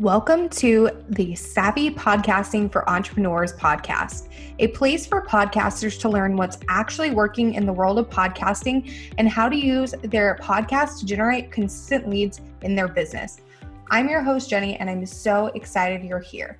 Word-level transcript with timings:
Welcome 0.00 0.48
to 0.60 0.88
the 1.10 1.34
Savvy 1.34 1.90
Podcasting 1.90 2.72
for 2.72 2.88
Entrepreneurs 2.88 3.52
podcast, 3.52 4.28
a 4.58 4.68
place 4.68 5.04
for 5.04 5.26
podcasters 5.26 6.00
to 6.00 6.08
learn 6.08 6.38
what's 6.38 6.56
actually 6.70 7.10
working 7.10 7.52
in 7.52 7.66
the 7.66 7.72
world 7.74 7.98
of 7.98 8.08
podcasting 8.08 8.90
and 9.18 9.28
how 9.28 9.46
to 9.46 9.54
use 9.54 9.94
their 10.04 10.38
podcast 10.40 11.00
to 11.00 11.04
generate 11.04 11.52
consistent 11.52 12.08
leads 12.08 12.40
in 12.62 12.74
their 12.74 12.88
business. 12.88 13.42
I'm 13.90 14.08
your 14.08 14.22
host, 14.22 14.48
Jenny, 14.48 14.74
and 14.76 14.88
I'm 14.88 15.04
so 15.04 15.48
excited 15.48 16.02
you're 16.02 16.18
here. 16.18 16.58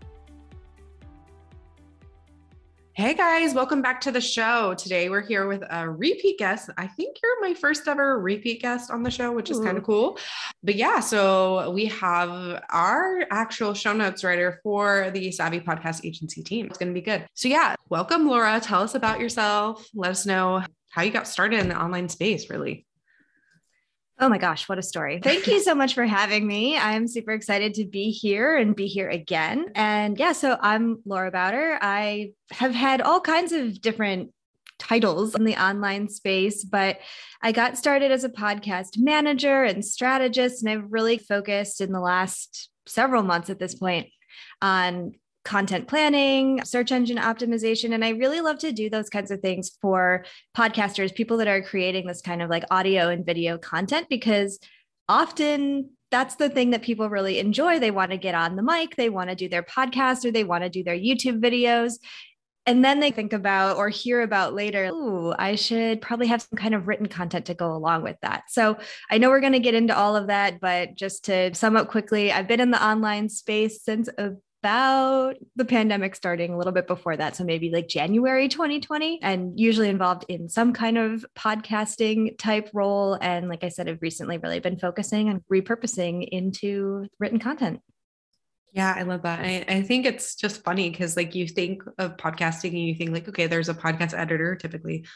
Hey 3.01 3.15
guys, 3.15 3.55
welcome 3.55 3.81
back 3.81 4.03
to 4.03 4.13
the 4.13 4.21
show. 4.21 4.75
Today 4.75 5.09
we're 5.09 5.23
here 5.23 5.47
with 5.47 5.63
a 5.71 5.89
repeat 5.89 6.39
guest. 6.39 6.69
I 6.77 6.87
think 6.87 7.17
you're 7.23 7.41
my 7.41 7.55
first 7.55 7.89
ever 7.89 8.21
repeat 8.21 8.61
guest 8.61 8.91
on 8.91 9.03
the 9.03 9.11
show, 9.11 9.33
which 9.33 9.49
is 9.51 9.57
hmm. 9.57 9.65
kind 9.65 9.79
of 9.79 9.85
cool. 9.85 10.19
But 10.63 10.75
yeah, 10.75 11.01
so 11.01 11.71
we 11.71 11.87
have 11.87 12.63
our 12.69 13.25
actual 13.31 13.73
show 13.73 13.95
notes 13.95 14.23
writer 14.23 14.61
for 14.63 15.11
the 15.15 15.33
Savvy 15.33 15.61
Podcast 15.61 16.05
Agency 16.05 16.43
team. 16.43 16.67
It's 16.67 16.77
going 16.77 16.91
to 16.91 16.95
be 16.95 17.01
good. 17.01 17.27
So 17.33 17.49
yeah, 17.49 17.75
welcome 17.89 18.29
Laura. 18.29 18.61
Tell 18.61 18.83
us 18.83 18.95
about 18.95 19.19
yourself. 19.19 19.89
Let 19.95 20.11
us 20.11 20.27
know 20.27 20.63
how 20.91 21.01
you 21.01 21.11
got 21.11 21.27
started 21.27 21.59
in 21.59 21.71
the 21.71 21.83
online 21.83 22.11
space, 22.11 22.51
really. 22.51 22.85
Oh 24.23 24.29
my 24.29 24.37
gosh, 24.37 24.69
what 24.69 24.79
a 24.79 24.83
story. 24.83 25.19
Thank 25.23 25.47
you 25.47 25.61
so 25.61 25.75
much 25.75 25.95
for 25.95 26.05
having 26.05 26.47
me. 26.47 26.77
I'm 26.77 27.09
super 27.09 27.33
excited 27.33 27.73
to 27.75 27.87
be 27.87 28.11
here 28.11 28.55
and 28.55 28.77
be 28.77 28.87
here 28.87 29.09
again. 29.09 29.73
And 29.75 30.19
yeah, 30.19 30.33
so 30.33 30.59
I'm 30.61 30.99
Laura 31.07 31.31
Bauder. 31.31 31.79
I 31.81 32.33
have 32.51 32.75
had 32.75 33.01
all 33.01 33.21
kinds 33.21 33.53
of 33.53 33.81
different 33.81 34.31
titles 34.79 35.35
in 35.35 35.45
the 35.45 35.57
online 35.57 36.09
space, 36.09 36.65
but 36.65 36.99
I 37.41 37.53
got 37.53 37.79
started 37.79 38.13
as 38.13 38.25
a 38.25 38.29
podcast 38.29 38.99
manager 38.99 39.65
and 39.65 39.83
strategist, 39.83 40.63
and 40.63 40.71
I've 40.71 40.93
really 40.93 41.17
focused 41.17 41.81
in 41.81 41.91
the 41.91 42.01
last 42.01 42.69
several 42.87 43.23
months 43.23 43.49
at 43.49 43.59
this 43.59 43.75
point 43.75 44.09
on 44.61 45.13
content 45.51 45.89
planning, 45.89 46.65
search 46.65 46.93
engine 46.93 47.17
optimization. 47.17 47.93
And 47.93 48.05
I 48.05 48.11
really 48.11 48.41
love 48.41 48.59
to 48.59 48.71
do 48.71 48.89
those 48.89 49.11
kinds 49.11 49.33
of 49.33 49.41
things 49.41 49.73
for 49.83 50.25
podcasters, 50.57 51.13
people 51.13 51.39
that 51.39 51.49
are 51.49 51.61
creating 51.61 52.07
this 52.07 52.23
kind 52.23 52.41
of 52.41 52.49
like 52.49 52.63
audio 52.71 53.09
and 53.09 53.27
video 53.27 53.59
content, 53.59 54.07
because 54.09 54.61
often 55.09 55.91
that's 56.13 56.37
the 56.37 56.49
thing 56.49 56.71
that 56.71 56.83
people 56.83 57.11
really 57.11 57.41
enjoy. 57.41 57.81
They 57.81 57.91
want 57.91 58.13
to 58.13 58.17
get 58.17 58.37
on 58.37 58.55
the 58.55 58.63
mic, 58.63 58.95
they 58.95 59.09
want 59.09 59.29
to 59.29 59.35
do 59.35 59.49
their 59.49 59.65
podcast, 59.65 60.25
or 60.25 60.31
they 60.31 60.45
want 60.45 60.63
to 60.63 60.71
do 60.71 60.85
their 60.85 60.97
YouTube 60.97 61.41
videos. 61.41 61.95
And 62.65 62.85
then 62.85 63.01
they 63.01 63.11
think 63.11 63.33
about 63.33 63.77
or 63.77 63.89
hear 63.89 64.23
about 64.23 64.55
later, 64.55 64.89
oh, 64.93 65.35
I 65.37 65.57
should 65.57 66.01
probably 66.01 66.29
have 66.29 66.43
some 66.43 66.57
kind 66.57 66.77
of 66.77 66.87
written 66.87 67.09
content 67.09 67.47
to 67.47 67.55
go 67.55 67.73
along 67.73 68.05
with 68.05 68.19
that. 68.23 68.45
So 68.51 68.79
I 69.11 69.19
know 69.19 69.31
we're 69.31 69.41
going 69.41 69.55
to 69.55 69.59
get 69.59 69.75
into 69.75 69.97
all 69.97 70.15
of 70.15 70.29
that, 70.29 70.61
but 70.61 70.95
just 70.95 71.25
to 71.25 71.53
sum 71.57 71.75
up 71.75 71.89
quickly, 71.89 72.31
I've 72.31 72.47
been 72.47 72.61
in 72.61 72.71
the 72.71 72.85
online 72.85 73.29
space 73.29 73.83
since 73.83 74.09
about 74.63 75.37
the 75.57 75.65
pandemic 75.65 76.15
starting 76.15 76.53
a 76.53 76.59
little 76.59 76.73
bit 76.73 76.87
before 76.87 77.17
that. 77.17 77.35
So 77.35 77.45
maybe 77.45 77.71
like 77.71 77.89
January 77.89 78.49
2020, 78.49 79.21
and 79.23 79.59
usually 79.59 79.89
involved 79.89 80.25
in 80.29 80.49
some 80.49 80.73
kind 80.73 80.99
of 80.99 81.25
podcasting 81.37 82.37
type 82.39 82.69
role. 82.75 83.15
And 83.21 83.49
like 83.49 83.65
I 83.65 83.69
said, 83.69 83.89
I've 83.89 84.03
recently 84.03 84.39
really 84.39 84.61
been 84.61 84.79
focusing 84.79 85.31
on 85.31 85.43
repurposing 85.51 86.29
into 86.29 87.07
written 87.19 87.39
content. 87.39 87.81
Yeah, 88.73 88.95
I 88.97 89.03
love 89.03 89.23
that. 89.23 89.41
I, 89.41 89.65
I 89.67 89.83
think 89.83 90.07
it's 90.07 90.37
just 90.37 90.63
funny 90.63 90.91
because 90.91 91.17
like 91.17 91.35
you 91.35 91.49
think 91.49 91.83
of 91.99 92.17
podcasting 92.17 92.71
and 92.71 92.87
you 92.87 92.95
think 92.95 93.11
like, 93.11 93.29
okay, 93.29 93.47
there's 93.47 93.69
a 93.69 93.75
podcast 93.75 94.17
editor 94.17 94.55
typically 94.55 95.07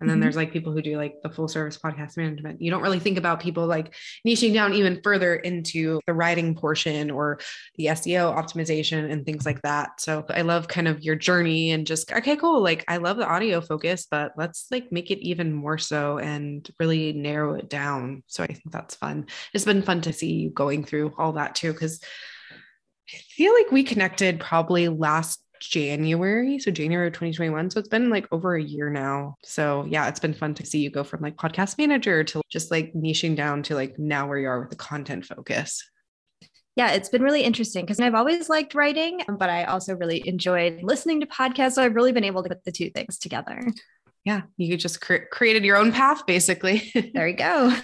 and 0.00 0.08
then 0.08 0.16
mm-hmm. 0.16 0.22
there's 0.22 0.36
like 0.36 0.52
people 0.52 0.72
who 0.72 0.82
do 0.82 0.96
like 0.96 1.22
the 1.22 1.30
full 1.30 1.48
service 1.48 1.78
podcast 1.78 2.16
management. 2.16 2.60
You 2.60 2.70
don't 2.70 2.82
really 2.82 2.98
think 2.98 3.18
about 3.18 3.40
people 3.40 3.66
like 3.66 3.94
niching 4.26 4.52
down 4.52 4.74
even 4.74 5.00
further 5.02 5.36
into 5.36 6.00
the 6.06 6.14
writing 6.14 6.54
portion 6.54 7.10
or 7.10 7.38
the 7.76 7.86
SEO 7.86 8.34
optimization 8.34 9.10
and 9.10 9.24
things 9.24 9.46
like 9.46 9.62
that. 9.62 10.00
So 10.00 10.24
I 10.30 10.42
love 10.42 10.68
kind 10.68 10.88
of 10.88 11.02
your 11.02 11.16
journey 11.16 11.70
and 11.72 11.86
just, 11.86 12.12
okay, 12.12 12.36
cool. 12.36 12.60
Like 12.62 12.84
I 12.88 12.98
love 12.98 13.16
the 13.16 13.28
audio 13.28 13.60
focus, 13.60 14.06
but 14.10 14.32
let's 14.36 14.66
like 14.70 14.90
make 14.90 15.10
it 15.10 15.20
even 15.20 15.52
more 15.52 15.78
so 15.78 16.18
and 16.18 16.68
really 16.78 17.12
narrow 17.12 17.54
it 17.54 17.68
down. 17.68 18.22
So 18.26 18.42
I 18.42 18.48
think 18.48 18.72
that's 18.72 18.94
fun. 18.94 19.26
It's 19.52 19.64
been 19.64 19.82
fun 19.82 20.00
to 20.02 20.12
see 20.12 20.32
you 20.32 20.50
going 20.50 20.84
through 20.84 21.12
all 21.18 21.32
that 21.32 21.54
too, 21.54 21.72
because 21.72 22.00
I 23.12 23.18
feel 23.36 23.52
like 23.52 23.70
we 23.70 23.84
connected 23.84 24.40
probably 24.40 24.88
last 24.88 25.43
January, 25.70 26.58
so 26.58 26.70
January 26.70 27.08
of 27.08 27.12
2021. 27.12 27.70
So 27.70 27.80
it's 27.80 27.88
been 27.88 28.10
like 28.10 28.26
over 28.32 28.54
a 28.54 28.62
year 28.62 28.90
now. 28.90 29.36
So 29.42 29.86
yeah, 29.88 30.08
it's 30.08 30.20
been 30.20 30.34
fun 30.34 30.54
to 30.54 30.66
see 30.66 30.80
you 30.80 30.90
go 30.90 31.04
from 31.04 31.20
like 31.20 31.36
podcast 31.36 31.78
manager 31.78 32.24
to 32.24 32.42
just 32.50 32.70
like 32.70 32.92
niching 32.94 33.36
down 33.36 33.62
to 33.64 33.74
like 33.74 33.98
now 33.98 34.28
where 34.28 34.38
you 34.38 34.48
are 34.48 34.60
with 34.60 34.70
the 34.70 34.76
content 34.76 35.24
focus. 35.24 35.82
Yeah, 36.76 36.90
it's 36.90 37.08
been 37.08 37.22
really 37.22 37.42
interesting 37.42 37.84
because 37.84 38.00
I've 38.00 38.16
always 38.16 38.48
liked 38.48 38.74
writing, 38.74 39.20
but 39.38 39.48
I 39.48 39.64
also 39.64 39.94
really 39.94 40.26
enjoyed 40.26 40.82
listening 40.82 41.20
to 41.20 41.26
podcasts. 41.26 41.72
So 41.72 41.84
I've 41.84 41.94
really 41.94 42.10
been 42.12 42.24
able 42.24 42.42
to 42.42 42.48
put 42.48 42.64
the 42.64 42.72
two 42.72 42.90
things 42.90 43.16
together. 43.18 43.60
Yeah, 44.24 44.42
you 44.56 44.76
just 44.76 45.00
cre- 45.00 45.26
created 45.30 45.64
your 45.64 45.76
own 45.76 45.92
path 45.92 46.26
basically. 46.26 46.90
there 47.14 47.28
you 47.28 47.36
go. 47.36 47.74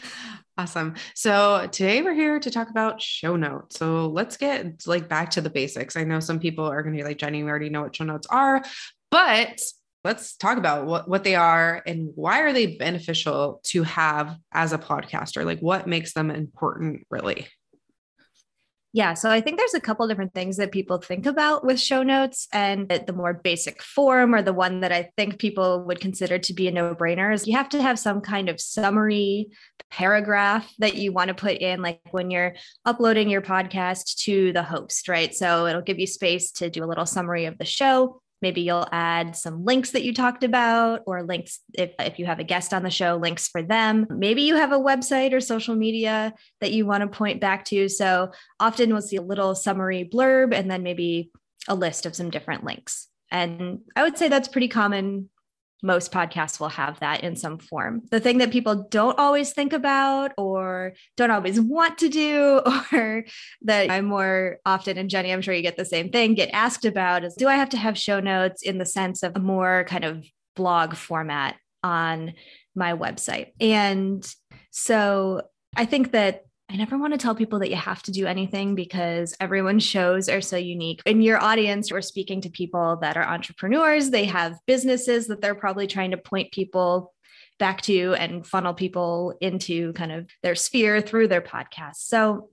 Awesome. 0.57 0.95
So 1.15 1.69
today 1.73 2.03
we're 2.03 2.15
here 2.15 2.39
to 2.39 2.51
talk 2.51 2.69
about 2.71 3.01
show 3.01 3.37
notes. 3.37 3.79
So 3.79 4.09
let's 4.09 4.37
get 4.37 4.87
like 4.87 5.09
back 5.09 5.31
to 5.31 5.41
the 5.41 5.49
basics. 5.49 5.97
I 5.97 6.05
know 6.05 6.21
some 6.21 6.39
people 6.39 6.67
are 6.67 6.83
going 6.83 6.95
to 6.95 7.03
be 7.03 7.07
like, 7.07 7.19
Jenny, 7.19 7.43
we 7.43 7.49
already 7.49 7.71
know 7.71 7.83
what 7.83 7.97
show 7.97 8.05
notes 8.05 8.27
are, 8.29 8.63
but 9.11 9.63
let's 10.05 10.37
talk 10.37 10.59
about 10.59 10.87
what, 10.87 11.09
what 11.09 11.25
they 11.25 11.35
are 11.35 11.83
and 11.87 12.11
why 12.15 12.41
are 12.41 12.53
they 12.53 12.77
beneficial 12.77 13.61
to 13.65 13.83
have 13.85 14.37
as 14.53 14.73
a 14.73 14.79
podcaster? 14.79 15.45
Like 15.45 15.61
what 15.61 15.87
makes 15.87 16.13
them 16.13 16.31
important 16.31 17.07
really? 17.11 17.49
Yeah, 18.93 19.15
so 19.15 19.31
I 19.31 19.41
think 19.41 19.57
there's 19.57 19.75
a 19.75 19.81
couple 19.81 20.09
different 20.09 20.35
things 20.35 20.57
that 20.57 20.73
people 20.73 20.99
think 20.99 21.25
about 21.25 21.65
with 21.65 21.79
show 21.79 22.03
notes, 22.03 22.49
and 22.53 22.89
the 22.89 23.13
more 23.13 23.33
basic 23.33 23.83
form, 23.83 24.35
or 24.35 24.43
the 24.43 24.53
one 24.53 24.81
that 24.81 24.91
I 24.91 25.11
think 25.17 25.39
people 25.39 25.85
would 25.85 26.01
consider 26.01 26.39
to 26.41 26.53
be 26.53 26.67
a 26.67 26.73
no 26.73 26.97
brainer, 26.97 27.33
is 27.33 27.47
you 27.47 27.57
have 27.57 27.69
to 27.69 27.81
have 27.81 28.01
some 28.01 28.21
kind 28.21 28.49
of 28.49 28.61
summary 28.61 29.47
paragraph 29.93 30.73
that 30.81 30.97
you 30.97 31.13
want 31.13 31.29
to 31.29 31.35
put 31.35 31.59
in, 31.59 31.83
like 31.83 32.01
when 32.11 32.33
you're 32.33 32.55
uploading 32.85 33.29
your 33.29 33.43
podcast 33.43 34.25
to 34.25 34.53
the 34.53 34.65
host, 34.65 35.09
right? 35.09 35.33
So 35.35 35.67
it'll 35.67 35.83
give 35.83 36.01
you 36.01 36.09
space 36.09 36.51
to 36.53 36.69
do 36.69 36.83
a 36.83 36.87
little 36.87 37.07
summary 37.07 37.45
of 37.45 37.59
the 37.59 37.65
show. 37.65 38.21
Maybe 38.43 38.63
you'll 38.63 38.89
add 38.91 39.37
some 39.37 39.65
links 39.65 39.91
that 39.91 40.03
you 40.03 40.15
talked 40.15 40.45
about, 40.45 41.03
or 41.07 41.23
links 41.23 41.61
if, 41.75 41.93
if 41.99 42.19
you 42.19 42.27
have 42.27 42.39
a 42.39 42.45
guest 42.45 42.73
on 42.73 42.83
the 42.83 42.91
show, 42.91 43.17
links 43.17 43.49
for 43.49 43.63
them. 43.63 44.07
Maybe 44.11 44.43
you 44.43 44.57
have 44.57 44.73
a 44.73 44.79
website 44.79 45.33
or 45.33 45.41
social 45.41 45.75
media 45.75 46.35
that 46.61 46.73
you 46.73 46.87
want 46.87 47.03
to 47.03 47.19
point 47.19 47.41
back 47.41 47.65
to. 47.67 47.89
So 47.89 48.33
often 48.59 48.93
we'll 48.93 49.03
see 49.03 49.17
a 49.17 49.23
little 49.23 49.55
summary 49.55 50.09
blurb 50.11 50.55
and 50.55 50.71
then 50.71 50.83
maybe 50.83 51.31
a 51.69 51.75
list 51.75 52.07
of 52.07 52.17
some 52.17 52.31
different 52.31 52.65
links. 52.65 53.09
And 53.31 53.81
I 53.95 54.03
would 54.03 54.19
say 54.19 54.29
that's 54.29 54.49
pretty 54.49 54.69
common 54.69 55.29
most 55.83 56.13
podcasts 56.13 56.61
will 56.61 56.69
have 56.69 57.01
that 57.01 57.23
in 57.23 57.37
some 57.37 57.59
form. 57.59 58.03
The 58.11 58.21
thing 58.21 58.39
that 58.39 58.51
people 58.51 58.87
don't 58.91 59.19
always 59.19 59.53
think 59.53 59.73
about 59.73 60.33
or 60.37 60.95
don't 61.17 61.31
always 61.31 61.61
want 61.61 61.99
to 61.99 62.09
do, 62.09 62.61
or 62.93 63.25
that 63.63 63.91
I'm 63.91 64.07
more 64.07 64.59
often, 64.67 64.99
and 64.99 65.11
Jenny, 65.11 65.33
I'm 65.33 65.43
sure 65.43 65.55
you 65.55 65.63
get 65.63 65.77
the 65.77 65.85
same 65.85 66.11
thing, 66.11 66.35
get 66.35 66.51
asked 66.53 66.85
about 66.85 67.25
is 67.25 67.35
do 67.35 67.49
I 67.49 67.55
have 67.55 67.71
to 67.71 67.77
have 67.77 67.99
show 67.99 68.21
notes 68.21 68.63
in 68.63 68.79
the 68.79 68.87
sense 68.87 69.23
of 69.23 69.37
a 69.37 69.41
more 69.41 69.85
kind 69.89 70.05
of 70.05 70.25
blog 70.57 70.95
format 70.95 71.57
on 71.83 72.35
my 72.75 72.95
website? 72.95 73.53
And 73.61 74.27
so 74.71 75.43
I 75.77 75.85
think 75.87 76.13
that 76.13 76.45
I 76.71 76.77
never 76.77 76.97
want 76.97 77.13
to 77.13 77.19
tell 77.19 77.35
people 77.35 77.59
that 77.59 77.71
you 77.71 77.77
have 77.77 78.01
to 78.05 78.13
do 78.13 78.27
anything 78.27 78.77
because 78.77 79.35
everyone's 79.41 79.83
shows 79.83 80.29
are 80.29 80.41
so 80.41 80.57
unique. 80.57 81.03
In 81.05 81.21
your 81.21 81.43
audience, 81.43 81.91
we're 81.91 82.01
speaking 82.01 82.41
to 82.43 82.49
people 82.49 82.97
that 83.01 83.17
are 83.17 83.25
entrepreneurs, 83.25 84.11
they 84.11 84.27
have 84.27 84.57
businesses 84.67 85.27
that 85.27 85.41
they're 85.41 85.57
probably 85.57 85.89
trying 85.89 86.13
to 86.13 86.17
point 86.17 86.53
people 86.53 87.13
back 87.59 87.81
to 87.83 88.15
and 88.15 88.47
funnel 88.47 88.73
people 88.73 89.35
into 89.41 89.93
kind 89.95 90.13
of 90.13 90.29
their 90.45 90.55
sphere 90.55 91.01
through 91.01 91.27
their 91.27 91.41
podcast. 91.41 91.97
So, 91.97 92.51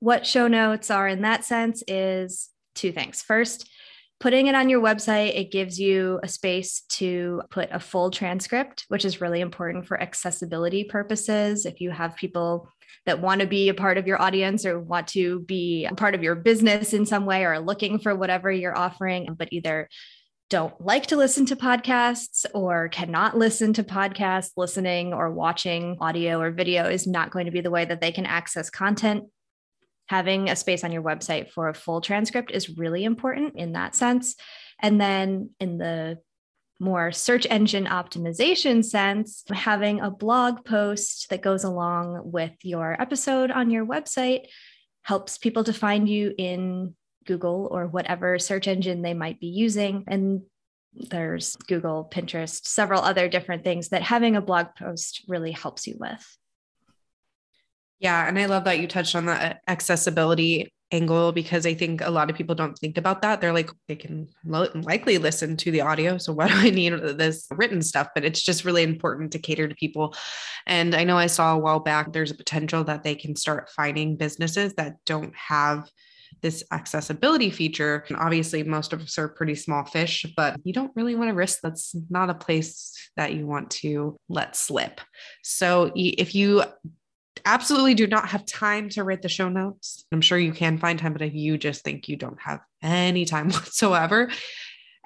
what 0.00 0.26
show 0.26 0.46
notes 0.46 0.90
are 0.90 1.08
in 1.08 1.22
that 1.22 1.42
sense 1.42 1.82
is 1.88 2.50
two 2.74 2.92
things. 2.92 3.22
First, 3.22 3.70
putting 4.18 4.48
it 4.48 4.54
on 4.54 4.68
your 4.68 4.82
website, 4.82 5.34
it 5.34 5.50
gives 5.50 5.80
you 5.80 6.20
a 6.22 6.28
space 6.28 6.82
to 6.90 7.40
put 7.50 7.70
a 7.72 7.80
full 7.80 8.10
transcript, 8.10 8.84
which 8.88 9.06
is 9.06 9.22
really 9.22 9.40
important 9.40 9.86
for 9.86 10.00
accessibility 10.00 10.84
purposes. 10.84 11.64
If 11.64 11.80
you 11.80 11.90
have 11.90 12.16
people 12.16 12.68
that 13.06 13.20
want 13.20 13.40
to 13.40 13.46
be 13.46 13.68
a 13.68 13.74
part 13.74 13.98
of 13.98 14.06
your 14.06 14.20
audience 14.20 14.64
or 14.66 14.80
want 14.80 15.08
to 15.08 15.40
be 15.40 15.88
part 15.96 16.14
of 16.14 16.22
your 16.22 16.34
business 16.34 16.92
in 16.92 17.06
some 17.06 17.26
way 17.26 17.44
or 17.44 17.58
looking 17.58 17.98
for 17.98 18.14
whatever 18.14 18.50
you're 18.50 18.76
offering, 18.76 19.34
but 19.38 19.48
either 19.52 19.88
don't 20.50 20.78
like 20.84 21.06
to 21.06 21.16
listen 21.16 21.46
to 21.46 21.54
podcasts 21.56 22.44
or 22.52 22.88
cannot 22.88 23.38
listen 23.38 23.72
to 23.72 23.84
podcasts, 23.84 24.50
listening 24.56 25.14
or 25.14 25.30
watching 25.30 25.96
audio 26.00 26.40
or 26.40 26.50
video 26.50 26.88
is 26.88 27.06
not 27.06 27.30
going 27.30 27.46
to 27.46 27.52
be 27.52 27.60
the 27.60 27.70
way 27.70 27.84
that 27.84 28.00
they 28.00 28.10
can 28.10 28.26
access 28.26 28.68
content. 28.68 29.24
Having 30.08 30.50
a 30.50 30.56
space 30.56 30.82
on 30.82 30.90
your 30.90 31.04
website 31.04 31.50
for 31.50 31.68
a 31.68 31.74
full 31.74 32.00
transcript 32.00 32.50
is 32.50 32.76
really 32.76 33.04
important 33.04 33.54
in 33.56 33.74
that 33.74 33.94
sense. 33.94 34.34
And 34.80 35.00
then 35.00 35.50
in 35.60 35.78
the 35.78 36.18
more 36.80 37.12
search 37.12 37.46
engine 37.50 37.86
optimization 37.86 38.84
sense, 38.84 39.44
having 39.52 40.00
a 40.00 40.10
blog 40.10 40.64
post 40.64 41.28
that 41.30 41.42
goes 41.42 41.62
along 41.62 42.22
with 42.32 42.52
your 42.62 43.00
episode 43.00 43.50
on 43.50 43.70
your 43.70 43.86
website 43.86 44.46
helps 45.02 45.38
people 45.38 45.64
to 45.64 45.72
find 45.72 46.08
you 46.08 46.34
in 46.36 46.94
Google 47.26 47.68
or 47.70 47.86
whatever 47.86 48.38
search 48.38 48.66
engine 48.66 49.02
they 49.02 49.14
might 49.14 49.38
be 49.38 49.48
using. 49.48 50.04
And 50.08 50.42
there's 50.92 51.56
Google, 51.56 52.08
Pinterest, 52.10 52.66
several 52.66 53.02
other 53.02 53.28
different 53.28 53.62
things 53.62 53.90
that 53.90 54.02
having 54.02 54.34
a 54.34 54.40
blog 54.40 54.68
post 54.76 55.24
really 55.28 55.52
helps 55.52 55.86
you 55.86 55.96
with. 56.00 56.36
Yeah. 57.98 58.26
And 58.26 58.38
I 58.38 58.46
love 58.46 58.64
that 58.64 58.80
you 58.80 58.88
touched 58.88 59.14
on 59.14 59.26
the 59.26 59.32
uh, 59.32 59.54
accessibility 59.68 60.72
angle 60.92 61.32
because 61.32 61.66
I 61.66 61.74
think 61.74 62.00
a 62.00 62.10
lot 62.10 62.30
of 62.30 62.36
people 62.36 62.54
don't 62.54 62.76
think 62.78 62.98
about 62.98 63.22
that. 63.22 63.40
They're 63.40 63.52
like, 63.52 63.70
they 63.88 63.96
can 63.96 64.28
lo- 64.44 64.68
likely 64.74 65.18
listen 65.18 65.56
to 65.58 65.70
the 65.70 65.82
audio. 65.82 66.18
So 66.18 66.32
why 66.32 66.48
do 66.48 66.54
I 66.54 66.70
need 66.70 66.92
this 67.18 67.46
written 67.50 67.82
stuff? 67.82 68.08
But 68.14 68.24
it's 68.24 68.42
just 68.42 68.64
really 68.64 68.82
important 68.82 69.32
to 69.32 69.38
cater 69.38 69.68
to 69.68 69.74
people. 69.74 70.14
And 70.66 70.94
I 70.94 71.04
know 71.04 71.16
I 71.16 71.26
saw 71.26 71.54
a 71.54 71.58
while 71.58 71.80
back, 71.80 72.12
there's 72.12 72.30
a 72.30 72.36
potential 72.36 72.84
that 72.84 73.02
they 73.02 73.14
can 73.14 73.36
start 73.36 73.70
finding 73.70 74.16
businesses 74.16 74.74
that 74.74 74.96
don't 75.06 75.34
have 75.34 75.88
this 76.42 76.64
accessibility 76.72 77.50
feature. 77.50 78.04
And 78.08 78.16
obviously, 78.16 78.62
most 78.62 78.92
of 78.92 79.02
us 79.02 79.18
are 79.18 79.28
pretty 79.28 79.54
small 79.54 79.84
fish, 79.84 80.24
but 80.36 80.58
you 80.64 80.72
don't 80.72 80.92
really 80.94 81.14
want 81.14 81.28
to 81.28 81.34
risk 81.34 81.58
that's 81.62 81.94
not 82.08 82.30
a 82.30 82.34
place 82.34 82.94
that 83.16 83.34
you 83.34 83.46
want 83.46 83.70
to 83.70 84.16
let 84.28 84.56
slip. 84.56 85.00
So 85.42 85.92
if 85.94 86.34
you 86.34 86.62
absolutely 87.44 87.94
do 87.94 88.06
not 88.06 88.28
have 88.28 88.44
time 88.44 88.88
to 88.90 89.04
write 89.04 89.22
the 89.22 89.28
show 89.28 89.48
notes, 89.48 90.04
I'm 90.12 90.20
sure 90.20 90.38
you 90.38 90.52
can 90.52 90.78
find 90.78 90.98
time, 90.98 91.12
but 91.12 91.22
if 91.22 91.34
you 91.34 91.58
just 91.58 91.84
think 91.84 92.08
you 92.08 92.16
don't 92.16 92.40
have 92.40 92.60
any 92.82 93.24
time 93.24 93.50
whatsoever, 93.50 94.30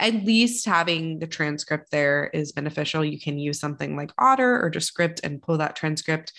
at 0.01 0.25
least 0.25 0.67
having 0.67 1.19
the 1.21 1.27
transcript 1.27 1.91
there 1.91 2.31
is 2.35 2.53
beneficial. 2.53 3.05
You 3.05 3.21
can 3.21 3.39
use 3.39 3.61
something 3.61 3.97
like 3.97 4.11
Otter 4.19 4.61
or 4.63 4.69
Descript 4.71 5.21
and 5.23 5.41
pull 5.41 5.59
that 5.59 5.77
transcript 5.77 6.33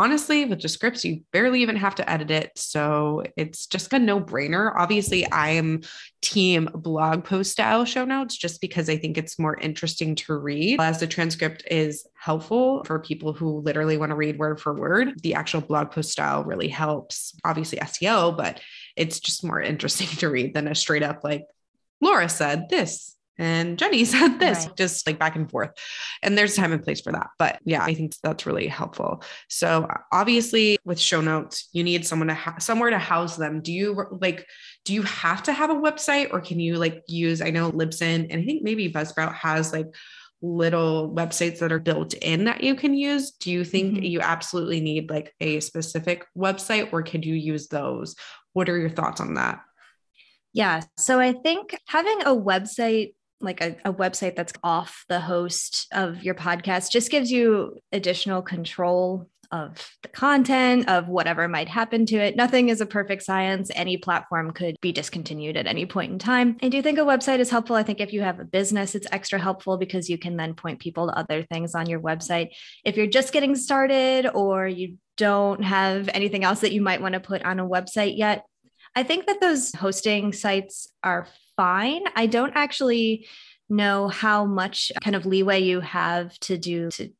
honestly, 0.00 0.46
with 0.46 0.60
Descript, 0.60 1.04
you 1.04 1.20
barely 1.30 1.60
even 1.60 1.76
have 1.76 1.94
to 1.96 2.10
edit 2.10 2.30
it. 2.30 2.52
So 2.56 3.22
it's 3.36 3.66
just 3.66 3.92
a 3.92 3.98
no 3.98 4.18
brainer. 4.18 4.72
Obviously, 4.74 5.30
I 5.30 5.50
am 5.50 5.82
team 6.22 6.70
blog 6.74 7.24
post 7.24 7.52
style 7.52 7.84
show 7.84 8.06
notes 8.06 8.34
just 8.34 8.62
because 8.62 8.88
I 8.88 8.96
think 8.96 9.18
it's 9.18 9.38
more 9.38 9.58
interesting 9.58 10.14
to 10.14 10.38
read. 10.38 10.80
As 10.80 11.00
the 11.00 11.06
transcript 11.06 11.64
is 11.70 12.06
helpful 12.18 12.82
for 12.84 12.98
people 12.98 13.34
who 13.34 13.60
literally 13.60 13.98
want 13.98 14.08
to 14.08 14.16
read 14.16 14.38
word 14.38 14.58
for 14.58 14.72
word, 14.72 15.20
the 15.22 15.34
actual 15.34 15.60
blog 15.60 15.90
post 15.90 16.10
style 16.10 16.44
really 16.44 16.68
helps. 16.68 17.38
Obviously, 17.44 17.78
SEO, 17.78 18.34
but 18.34 18.58
it's 18.96 19.20
just 19.20 19.44
more 19.44 19.60
interesting 19.60 20.08
to 20.18 20.30
read 20.30 20.54
than 20.54 20.66
a 20.66 20.74
straight 20.74 21.02
up 21.02 21.22
like, 21.22 21.44
Laura 22.00 22.30
said 22.30 22.70
this 22.70 23.16
and 23.40 23.78
Jenny 23.78 24.04
said 24.04 24.38
this, 24.38 24.66
right. 24.66 24.76
just 24.76 25.06
like 25.06 25.18
back 25.18 25.34
and 25.34 25.50
forth. 25.50 25.70
And 26.22 26.36
there's 26.36 26.54
time 26.54 26.72
and 26.72 26.82
place 26.82 27.00
for 27.00 27.10
that. 27.12 27.28
But 27.38 27.58
yeah, 27.64 27.82
I 27.82 27.94
think 27.94 28.12
that's 28.22 28.44
really 28.44 28.66
helpful. 28.66 29.22
So 29.48 29.88
obviously 30.12 30.78
with 30.84 31.00
show 31.00 31.22
notes, 31.22 31.68
you 31.72 31.82
need 31.82 32.06
someone 32.06 32.28
to 32.28 32.34
have 32.34 32.62
somewhere 32.62 32.90
to 32.90 32.98
house 32.98 33.36
them. 33.36 33.62
Do 33.62 33.72
you 33.72 34.06
like, 34.20 34.46
do 34.84 34.92
you 34.92 35.02
have 35.02 35.42
to 35.44 35.54
have 35.54 35.70
a 35.70 35.74
website 35.74 36.34
or 36.34 36.42
can 36.42 36.60
you 36.60 36.76
like 36.76 37.02
use, 37.08 37.40
I 37.40 37.48
know 37.48 37.72
Libsyn 37.72 38.26
and 38.30 38.42
I 38.42 38.44
think 38.44 38.62
maybe 38.62 38.92
Buzzsprout 38.92 39.34
has 39.34 39.72
like 39.72 39.86
little 40.42 41.10
websites 41.10 41.60
that 41.60 41.72
are 41.72 41.78
built 41.78 42.12
in 42.14 42.44
that 42.44 42.62
you 42.62 42.74
can 42.74 42.92
use. 42.92 43.30
Do 43.32 43.50
you 43.50 43.64
think 43.64 43.94
mm-hmm. 43.94 44.04
you 44.04 44.20
absolutely 44.20 44.80
need 44.80 45.08
like 45.08 45.34
a 45.40 45.60
specific 45.60 46.26
website 46.36 46.92
or 46.92 47.02
could 47.02 47.24
you 47.24 47.34
use 47.34 47.68
those? 47.68 48.16
What 48.52 48.68
are 48.68 48.76
your 48.76 48.90
thoughts 48.90 49.20
on 49.20 49.34
that? 49.34 49.60
Yeah. 50.52 50.82
So 50.98 51.20
I 51.20 51.32
think 51.32 51.76
having 51.86 52.22
a 52.22 52.34
website 52.34 53.14
like 53.40 53.60
a, 53.60 53.76
a, 53.84 53.92
website 53.92 54.36
that's 54.36 54.52
off 54.62 55.04
the 55.08 55.20
host 55.20 55.88
of 55.92 56.22
your 56.22 56.34
podcast 56.34 56.90
just 56.90 57.10
gives 57.10 57.30
you 57.30 57.78
additional 57.92 58.42
control 58.42 59.28
of 59.52 59.96
the 60.02 60.08
content 60.08 60.88
of 60.88 61.08
whatever 61.08 61.48
might 61.48 61.68
happen 61.68 62.06
to 62.06 62.16
it. 62.16 62.36
Nothing 62.36 62.68
is 62.68 62.80
a 62.80 62.86
perfect 62.86 63.24
science. 63.24 63.70
Any 63.74 63.96
platform 63.96 64.52
could 64.52 64.76
be 64.80 64.92
discontinued 64.92 65.56
at 65.56 65.66
any 65.66 65.86
point 65.86 66.12
in 66.12 66.18
time. 66.18 66.56
I 66.62 66.68
do 66.68 66.80
think 66.82 66.98
a 66.98 67.02
website 67.02 67.40
is 67.40 67.50
helpful. 67.50 67.74
I 67.74 67.82
think 67.82 68.00
if 68.00 68.12
you 68.12 68.22
have 68.22 68.38
a 68.38 68.44
business 68.44 68.94
it's 68.94 69.08
extra 69.10 69.40
helpful 69.40 69.76
because 69.76 70.08
you 70.08 70.18
can 70.18 70.36
then 70.36 70.54
point 70.54 70.78
people 70.78 71.08
to 71.08 71.18
other 71.18 71.42
things 71.42 71.74
on 71.74 71.88
your 71.88 72.00
website. 72.00 72.50
If 72.84 72.96
you're 72.96 73.08
just 73.08 73.32
getting 73.32 73.56
started 73.56 74.28
or 74.32 74.68
you 74.68 74.98
don't 75.16 75.64
have 75.64 76.08
anything 76.14 76.44
else 76.44 76.60
that 76.60 76.72
you 76.72 76.80
might 76.80 77.02
want 77.02 77.14
to 77.14 77.20
put 77.20 77.42
on 77.42 77.58
a 77.58 77.68
website 77.68 78.16
yet 78.16 78.44
I 78.96 79.04
think 79.04 79.26
that 79.26 79.40
those 79.40 79.72
hosting 79.72 80.32
sites 80.32 80.92
are 81.04 81.28
fine. 81.60 82.04
I 82.16 82.24
don't 82.24 82.52
actually 82.54 83.26
know 83.68 84.08
how 84.08 84.46
much 84.46 84.90
kind 85.04 85.14
of 85.14 85.26
leeway 85.26 85.60
you 85.60 85.80
have 85.80 86.36
to 86.40 86.56
do 86.56 86.88
to 86.92 87.10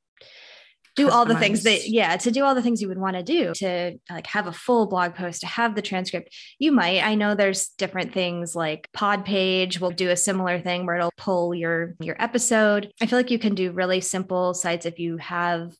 do 0.97 1.11
all 1.11 1.25
the 1.25 1.37
things 1.37 1.63
that 1.63 1.89
yeah 1.89 2.17
to 2.17 2.31
do 2.31 2.43
all 2.43 2.55
the 2.55 2.63
things 2.63 2.83
you 2.83 2.89
would 2.89 2.99
want 2.99 3.17
to 3.17 3.23
do 3.23 3.53
to 3.55 3.97
like 4.11 4.27
have 4.27 4.47
a 4.47 4.53
full 4.53 4.87
blog 4.87 5.15
post 5.15 5.43
to 5.43 5.47
have 5.47 5.75
the 5.75 5.83
transcript. 5.83 6.35
You 6.59 6.73
might. 6.73 7.03
I 7.05 7.15
know 7.17 7.35
there's 7.35 7.69
different 7.79 8.13
things 8.13 8.57
like 8.57 8.89
Podpage 8.97 9.79
will 9.79 9.91
do 9.91 10.11
a 10.11 10.17
similar 10.17 10.59
thing 10.59 10.87
where 10.87 10.97
it'll 10.97 11.13
pull 11.19 11.55
your 11.55 11.95
your 12.01 12.17
episode. 12.19 12.93
I 13.01 13.07
feel 13.07 13.19
like 13.19 13.31
you 13.31 13.39
can 13.39 13.55
do 13.55 13.73
really 13.73 14.01
simple 14.01 14.55
sites 14.55 14.87
if 14.87 14.99
you 14.99 15.19
have 15.19 15.73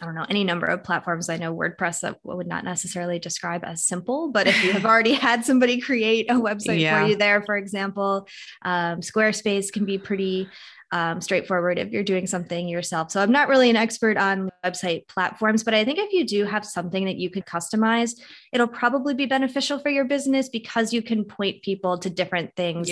I 0.00 0.06
don't 0.06 0.16
know, 0.16 0.26
any 0.28 0.42
number 0.42 0.66
of 0.66 0.82
platforms. 0.82 1.28
I 1.28 1.36
know 1.36 1.54
WordPress 1.54 2.00
that 2.00 2.18
would 2.24 2.48
not 2.48 2.64
necessarily 2.64 3.20
describe 3.20 3.64
as 3.64 3.84
simple, 3.84 4.32
but 4.32 4.48
if 4.48 4.64
you 4.64 4.72
have 4.72 4.84
already 4.84 5.12
had 5.14 5.44
somebody 5.44 5.80
create 5.80 6.30
a 6.30 6.34
website 6.34 6.80
yeah. 6.80 7.00
for 7.00 7.06
you 7.06 7.16
there, 7.16 7.42
for 7.42 7.56
example, 7.56 8.26
um, 8.62 9.00
Squarespace 9.00 9.72
can 9.72 9.84
be 9.84 9.98
pretty 9.98 10.48
um, 10.90 11.20
straightforward 11.20 11.78
if 11.78 11.90
you're 11.90 12.04
doing 12.04 12.26
something 12.26 12.68
yourself. 12.68 13.10
So 13.10 13.20
I'm 13.20 13.32
not 13.32 13.48
really 13.48 13.70
an 13.70 13.76
expert 13.76 14.16
on 14.16 14.50
website 14.64 15.08
platforms, 15.08 15.64
but 15.64 15.74
I 15.74 15.84
think 15.84 15.98
if 15.98 16.12
you 16.12 16.26
do 16.26 16.44
have 16.44 16.64
something 16.64 17.04
that 17.06 17.16
you 17.16 17.30
could 17.30 17.46
customize, 17.46 18.12
it'll 18.52 18.68
probably 18.68 19.14
be 19.14 19.26
beneficial 19.26 19.78
for 19.78 19.90
your 19.90 20.04
business 20.04 20.48
because 20.48 20.92
you 20.92 21.02
can 21.02 21.24
point 21.24 21.62
people 21.62 21.98
to 21.98 22.10
different 22.10 22.54
things 22.56 22.90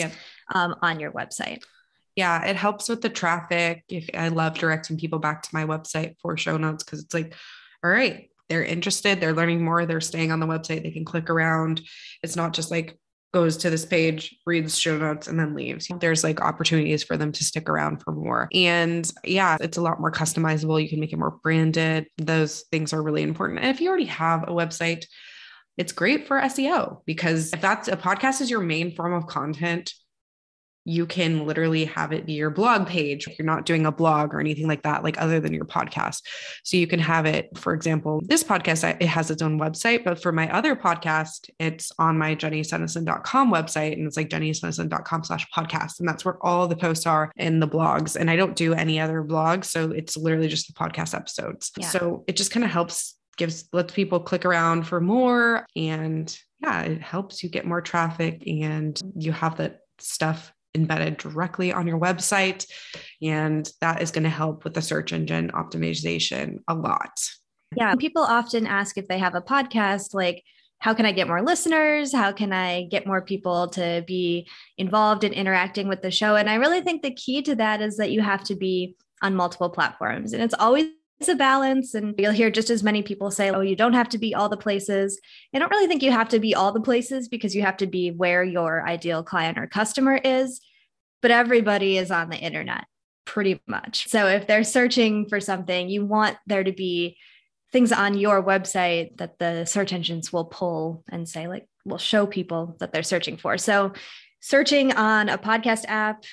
um, 0.52 0.74
on 0.82 1.00
your 1.00 1.12
website 1.12 1.62
yeah, 2.16 2.44
it 2.44 2.56
helps 2.56 2.88
with 2.88 3.00
the 3.00 3.08
traffic. 3.08 3.84
If 3.88 4.08
I 4.14 4.28
love 4.28 4.54
directing 4.54 4.98
people 4.98 5.18
back 5.18 5.42
to 5.42 5.50
my 5.52 5.64
website 5.64 6.16
for 6.20 6.36
show 6.36 6.56
notes 6.56 6.84
because 6.84 7.02
it's 7.02 7.14
like, 7.14 7.34
all 7.82 7.90
right, 7.90 8.28
they're 8.48 8.64
interested, 8.64 9.20
they're 9.20 9.32
learning 9.32 9.64
more, 9.64 9.86
they're 9.86 10.00
staying 10.00 10.30
on 10.30 10.40
the 10.40 10.46
website, 10.46 10.82
they 10.82 10.90
can 10.90 11.04
click 11.04 11.30
around. 11.30 11.80
It's 12.22 12.36
not 12.36 12.52
just 12.52 12.70
like 12.70 12.98
goes 13.32 13.56
to 13.56 13.70
this 13.70 13.86
page, 13.86 14.36
reads 14.44 14.78
show 14.78 14.98
notes, 14.98 15.26
and 15.26 15.40
then 15.40 15.54
leaves. 15.54 15.88
There's 16.00 16.22
like 16.22 16.40
opportunities 16.40 17.02
for 17.02 17.16
them 17.16 17.32
to 17.32 17.44
stick 17.44 17.68
around 17.68 18.02
for 18.02 18.12
more. 18.12 18.48
And 18.52 19.10
yeah, 19.24 19.56
it's 19.60 19.78
a 19.78 19.82
lot 19.82 20.00
more 20.00 20.12
customizable. 20.12 20.82
You 20.82 20.88
can 20.88 21.00
make 21.00 21.12
it 21.12 21.18
more 21.18 21.38
branded. 21.42 22.06
Those 22.18 22.64
things 22.70 22.92
are 22.92 23.02
really 23.02 23.22
important. 23.22 23.60
And 23.60 23.68
if 23.70 23.80
you 23.80 23.88
already 23.88 24.04
have 24.06 24.42
a 24.42 24.52
website, 24.52 25.06
it's 25.78 25.92
great 25.92 26.26
for 26.26 26.38
SEO 26.40 27.00
because 27.06 27.54
if 27.54 27.62
that's 27.62 27.88
a 27.88 27.96
podcast 27.96 28.42
is 28.42 28.50
your 28.50 28.60
main 28.60 28.94
form 28.94 29.14
of 29.14 29.26
content, 29.26 29.94
you 30.84 31.06
can 31.06 31.46
literally 31.46 31.84
have 31.84 32.12
it 32.12 32.26
be 32.26 32.32
your 32.32 32.50
blog 32.50 32.86
page. 32.86 33.28
You're 33.38 33.46
not 33.46 33.66
doing 33.66 33.86
a 33.86 33.92
blog 33.92 34.34
or 34.34 34.40
anything 34.40 34.66
like 34.66 34.82
that, 34.82 35.04
like 35.04 35.20
other 35.20 35.40
than 35.40 35.52
your 35.52 35.64
podcast. 35.64 36.22
So 36.64 36.76
you 36.76 36.86
can 36.86 36.98
have 36.98 37.26
it, 37.26 37.56
for 37.56 37.72
example, 37.72 38.20
this 38.24 38.42
podcast, 38.42 38.96
it 39.00 39.06
has 39.06 39.30
its 39.30 39.42
own 39.42 39.58
website, 39.58 40.04
but 40.04 40.20
for 40.20 40.32
my 40.32 40.52
other 40.52 40.74
podcast, 40.74 41.50
it's 41.58 41.92
on 41.98 42.18
my 42.18 42.34
jennysuneson.com 42.34 43.52
website 43.52 43.92
and 43.92 44.06
it's 44.06 44.16
like 44.16 44.28
jennysuneson.com 44.28 45.24
slash 45.24 45.46
podcast. 45.50 46.00
And 46.00 46.08
that's 46.08 46.24
where 46.24 46.44
all 46.44 46.66
the 46.66 46.76
posts 46.76 47.06
are 47.06 47.30
in 47.36 47.60
the 47.60 47.68
blogs. 47.68 48.16
And 48.16 48.30
I 48.30 48.36
don't 48.36 48.56
do 48.56 48.74
any 48.74 49.00
other 49.00 49.22
blogs. 49.22 49.66
So 49.66 49.90
it's 49.90 50.16
literally 50.16 50.48
just 50.48 50.66
the 50.66 50.72
podcast 50.72 51.14
episodes. 51.14 51.70
Yeah. 51.78 51.88
So 51.88 52.24
it 52.26 52.36
just 52.36 52.50
kind 52.50 52.64
of 52.64 52.70
helps 52.70 53.16
gives 53.36 53.68
lets 53.72 53.94
people 53.94 54.20
click 54.20 54.44
around 54.44 54.86
for 54.86 55.00
more 55.00 55.66
and 55.74 56.38
yeah 56.60 56.82
it 56.82 57.00
helps 57.00 57.42
you 57.42 57.48
get 57.48 57.64
more 57.64 57.80
traffic 57.80 58.42
and 58.46 59.00
you 59.16 59.32
have 59.32 59.56
that 59.56 59.80
stuff 59.98 60.51
embedded 60.74 61.18
directly 61.18 61.72
on 61.72 61.86
your 61.86 61.98
website. 61.98 62.66
And 63.20 63.68
that 63.80 64.02
is 64.02 64.10
going 64.10 64.24
to 64.24 64.30
help 64.30 64.64
with 64.64 64.74
the 64.74 64.82
search 64.82 65.12
engine 65.12 65.50
optimization 65.52 66.58
a 66.68 66.74
lot. 66.74 67.12
Yeah. 67.76 67.94
People 67.94 68.22
often 68.22 68.66
ask 68.66 68.98
if 68.98 69.08
they 69.08 69.18
have 69.18 69.34
a 69.34 69.40
podcast, 69.40 70.14
like, 70.14 70.42
how 70.78 70.94
can 70.94 71.06
I 71.06 71.12
get 71.12 71.28
more 71.28 71.42
listeners? 71.42 72.12
How 72.12 72.32
can 72.32 72.52
I 72.52 72.84
get 72.84 73.06
more 73.06 73.22
people 73.22 73.68
to 73.68 74.02
be 74.06 74.48
involved 74.76 75.22
in 75.22 75.32
interacting 75.32 75.86
with 75.86 76.02
the 76.02 76.10
show? 76.10 76.34
And 76.34 76.50
I 76.50 76.56
really 76.56 76.80
think 76.80 77.02
the 77.02 77.14
key 77.14 77.40
to 77.42 77.54
that 77.54 77.80
is 77.80 77.98
that 77.98 78.10
you 78.10 78.20
have 78.20 78.42
to 78.44 78.56
be 78.56 78.96
on 79.22 79.36
multiple 79.36 79.70
platforms. 79.70 80.32
And 80.32 80.42
it's 80.42 80.54
always 80.58 80.86
a 81.28 81.34
balance. 81.34 81.94
And 81.94 82.14
you'll 82.18 82.32
hear 82.32 82.50
just 82.50 82.70
as 82.70 82.82
many 82.82 83.02
people 83.02 83.30
say, 83.30 83.50
oh, 83.50 83.60
you 83.60 83.76
don't 83.76 83.92
have 83.92 84.08
to 84.10 84.18
be 84.18 84.34
all 84.34 84.48
the 84.48 84.56
places. 84.56 85.20
I 85.54 85.58
don't 85.58 85.70
really 85.70 85.86
think 85.86 86.02
you 86.02 86.12
have 86.12 86.28
to 86.30 86.38
be 86.38 86.54
all 86.54 86.72
the 86.72 86.80
places 86.80 87.28
because 87.28 87.54
you 87.54 87.62
have 87.62 87.76
to 87.78 87.86
be 87.86 88.10
where 88.10 88.42
your 88.44 88.86
ideal 88.86 89.22
client 89.22 89.58
or 89.58 89.66
customer 89.66 90.16
is. 90.16 90.60
But 91.20 91.30
everybody 91.30 91.98
is 91.98 92.10
on 92.10 92.30
the 92.30 92.36
internet 92.36 92.84
pretty 93.24 93.60
much. 93.66 94.08
So 94.08 94.26
if 94.26 94.46
they're 94.46 94.64
searching 94.64 95.28
for 95.28 95.40
something, 95.40 95.88
you 95.88 96.04
want 96.04 96.36
there 96.46 96.64
to 96.64 96.72
be 96.72 97.16
things 97.70 97.92
on 97.92 98.18
your 98.18 98.42
website 98.42 99.16
that 99.16 99.38
the 99.38 99.64
search 99.64 99.92
engines 99.92 100.32
will 100.32 100.44
pull 100.44 101.04
and 101.08 101.28
say, 101.28 101.46
like, 101.46 101.66
will 101.84 101.98
show 101.98 102.26
people 102.26 102.76
that 102.80 102.92
they're 102.92 103.02
searching 103.02 103.36
for. 103.36 103.56
So 103.58 103.92
searching 104.40 104.92
on 104.92 105.28
a 105.28 105.38
podcast 105.38 105.84
app 105.86 106.24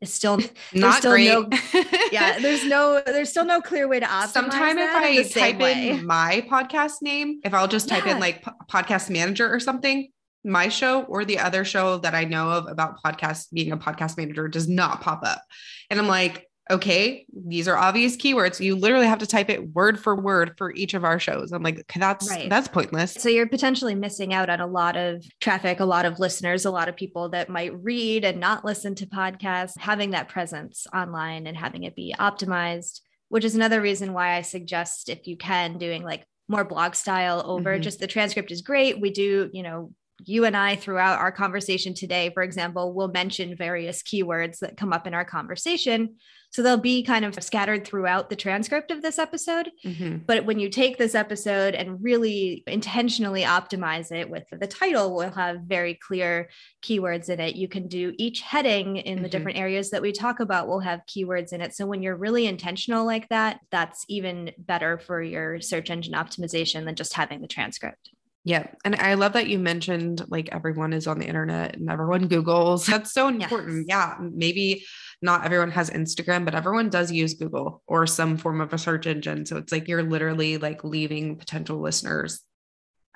is 0.00 0.12
still 0.12 0.40
not 0.74 0.98
still 0.98 1.12
great. 1.12 1.28
No, 1.28 1.48
yeah, 2.12 2.38
there's 2.38 2.64
no 2.64 3.02
there's 3.04 3.30
still 3.30 3.44
no 3.44 3.60
clear 3.60 3.88
way 3.88 4.00
to 4.00 4.06
optimize. 4.06 4.28
Sometime 4.28 4.78
if 4.78 4.90
I 4.94 5.22
type 5.28 5.58
way. 5.58 5.90
in 5.90 6.06
my 6.06 6.44
podcast 6.48 7.02
name, 7.02 7.40
if 7.44 7.54
I'll 7.54 7.68
just 7.68 7.88
type 7.88 8.06
in 8.06 8.18
like 8.18 8.44
podcast 8.70 9.10
manager 9.10 9.52
or 9.52 9.60
something, 9.60 10.10
my 10.44 10.68
show 10.68 11.02
or 11.02 11.24
the 11.24 11.38
other 11.38 11.64
show 11.64 11.98
that 11.98 12.14
I 12.14 12.24
know 12.24 12.50
of 12.50 12.66
about 12.66 13.02
podcast 13.02 13.52
being 13.52 13.72
a 13.72 13.76
podcast 13.76 14.16
manager 14.16 14.48
does 14.48 14.68
not 14.68 15.00
pop 15.00 15.20
up. 15.24 15.42
And 15.90 15.98
I'm 15.98 16.06
like, 16.06 16.49
okay, 16.70 17.26
these 17.46 17.66
are 17.68 17.76
obvious 17.76 18.16
keywords. 18.16 18.60
You 18.60 18.76
literally 18.76 19.06
have 19.06 19.18
to 19.18 19.26
type 19.26 19.50
it 19.50 19.74
word 19.74 19.98
for 19.98 20.14
word 20.14 20.54
for 20.56 20.72
each 20.74 20.94
of 20.94 21.04
our 21.04 21.18
shows. 21.18 21.52
I'm 21.52 21.62
like, 21.62 21.84
that's 21.96 22.28
Right. 22.30 22.48
that's 22.48 22.68
pointless. 22.68 23.14
So 23.14 23.28
you're 23.28 23.48
potentially 23.48 23.94
missing 23.94 24.32
out 24.32 24.48
on 24.48 24.60
a 24.60 24.66
lot 24.66 24.96
of 24.96 25.24
traffic, 25.40 25.80
a 25.80 25.84
lot 25.84 26.04
of 26.06 26.18
listeners, 26.18 26.64
a 26.64 26.70
lot 26.70 26.88
of 26.88 26.96
people 26.96 27.28
that 27.30 27.48
might 27.48 27.72
read 27.82 28.24
and 28.24 28.38
not 28.40 28.64
listen 28.64 28.94
to 28.96 29.06
podcasts. 29.06 29.76
Having 29.78 30.10
that 30.10 30.28
presence 30.28 30.86
online 30.94 31.46
and 31.46 31.56
having 31.56 31.84
it 31.84 31.94
be 31.96 32.14
optimized, 32.18 33.00
which 33.28 33.44
is 33.44 33.54
another 33.54 33.80
reason 33.80 34.12
why 34.12 34.36
I 34.36 34.42
suggest 34.42 35.08
if 35.08 35.26
you 35.26 35.36
can 35.36 35.78
doing 35.78 36.02
like 36.02 36.24
more 36.48 36.64
blog 36.64 36.94
style 36.94 37.42
over 37.46 37.78
Mhm. 37.78 37.82
just 37.82 38.00
the 38.00 38.06
transcript 38.08 38.50
is 38.50 38.62
great. 38.62 39.00
We 39.00 39.10
do, 39.10 39.50
you 39.52 39.62
know, 39.62 39.92
you 40.24 40.44
and 40.44 40.56
I 40.56 40.76
throughout 40.76 41.18
our 41.18 41.32
conversation 41.32 41.94
today, 41.94 42.30
for 42.32 42.42
example, 42.42 42.92
will 42.92 43.08
mention 43.08 43.56
various 43.56 44.02
keywords 44.02 44.58
that 44.58 44.76
come 44.76 44.92
up 44.92 45.06
in 45.06 45.14
our 45.14 45.24
conversation. 45.24 46.16
So 46.52 46.62
they'll 46.62 46.76
be 46.76 47.04
kind 47.04 47.24
of 47.24 47.40
scattered 47.44 47.86
throughout 47.86 48.28
the 48.28 48.34
transcript 48.34 48.90
of 48.90 49.02
this 49.02 49.20
episode. 49.20 49.70
Mhm. 49.84 50.26
But 50.26 50.44
when 50.46 50.58
you 50.58 50.68
take 50.68 50.98
this 50.98 51.14
episode 51.14 51.76
and 51.76 52.02
really 52.02 52.64
intentionally 52.66 53.42
optimize 53.42 54.10
it 54.10 54.28
with 54.28 54.44
the 54.50 54.66
title, 54.66 55.14
we'll 55.14 55.30
have 55.30 55.60
very 55.60 55.94
clear 55.94 56.48
keywords 56.82 57.28
in 57.28 57.38
it. 57.38 57.54
You 57.54 57.68
can 57.68 57.86
do 57.86 58.14
each 58.18 58.40
heading 58.40 58.96
in 58.96 59.22
the 59.22 59.28
Mhm. 59.28 59.32
different 59.32 59.58
areas 59.58 59.90
that 59.90 60.02
we 60.02 60.10
talk 60.10 60.40
about 60.40 60.66
will 60.66 60.80
have 60.80 61.06
keywords 61.06 61.52
in 61.52 61.60
it. 61.60 61.72
So 61.72 61.86
when 61.86 62.02
you're 62.02 62.16
really 62.16 62.46
intentional 62.46 63.06
like 63.06 63.28
that, 63.28 63.60
that's 63.70 64.04
even 64.08 64.50
better 64.58 64.98
for 64.98 65.22
your 65.22 65.60
search 65.60 65.88
engine 65.88 66.14
optimization 66.14 66.84
than 66.84 66.96
just 66.96 67.14
having 67.14 67.42
the 67.42 67.48
transcript. 67.48 68.10
Yeah. 68.44 68.66
And 68.84 68.96
I 68.96 69.14
love 69.14 69.34
that 69.34 69.48
you 69.48 69.58
mentioned 69.58 70.24
like 70.28 70.48
everyone 70.50 70.92
is 70.92 71.06
on 71.06 71.18
the 71.18 71.26
internet 71.26 71.76
and 71.76 71.90
everyone 71.90 72.28
Googles. 72.28 72.86
That's 72.86 73.12
so 73.12 73.28
important. 73.28 73.86
Yes. 73.88 74.14
Yeah. 74.18 74.28
Maybe 74.32 74.84
not 75.22 75.44
everyone 75.44 75.70
has 75.72 75.90
Instagram, 75.90 76.44
but 76.44 76.54
everyone 76.54 76.88
does 76.88 77.12
use 77.12 77.34
Google 77.34 77.82
or 77.86 78.06
some 78.06 78.38
form 78.38 78.60
of 78.60 78.72
a 78.72 78.78
search 78.78 79.06
engine. 79.06 79.44
So 79.44 79.58
it's 79.58 79.72
like 79.72 79.88
you're 79.88 80.02
literally 80.02 80.56
like 80.56 80.82
leaving 80.84 81.36
potential 81.36 81.80
listeners 81.80 82.40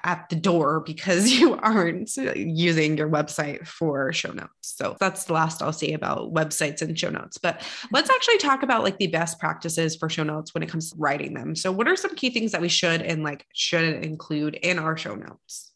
at 0.04 0.28
the 0.28 0.36
door 0.36 0.80
because 0.80 1.30
you 1.38 1.56
aren't 1.56 2.14
using 2.36 2.96
your 2.96 3.08
website 3.08 3.66
for 3.66 4.12
show 4.12 4.30
notes. 4.30 4.50
So 4.60 4.96
that's 5.00 5.24
the 5.24 5.32
last 5.32 5.62
I'll 5.62 5.72
say 5.72 5.92
about 5.92 6.32
websites 6.32 6.82
and 6.82 6.98
show 6.98 7.10
notes. 7.10 7.38
But 7.38 7.62
let's 7.90 8.10
actually 8.10 8.38
talk 8.38 8.62
about 8.62 8.84
like 8.84 8.98
the 8.98 9.08
best 9.08 9.40
practices 9.40 9.96
for 9.96 10.08
show 10.08 10.22
notes 10.22 10.54
when 10.54 10.62
it 10.62 10.68
comes 10.68 10.90
to 10.90 10.96
writing 10.98 11.34
them. 11.34 11.56
So 11.56 11.72
what 11.72 11.88
are 11.88 11.96
some 11.96 12.14
key 12.14 12.30
things 12.30 12.52
that 12.52 12.60
we 12.60 12.68
should 12.68 13.02
and 13.02 13.24
like 13.24 13.46
should 13.54 14.04
include 14.04 14.54
in 14.54 14.78
our 14.78 14.96
show 14.96 15.14
notes? 15.14 15.72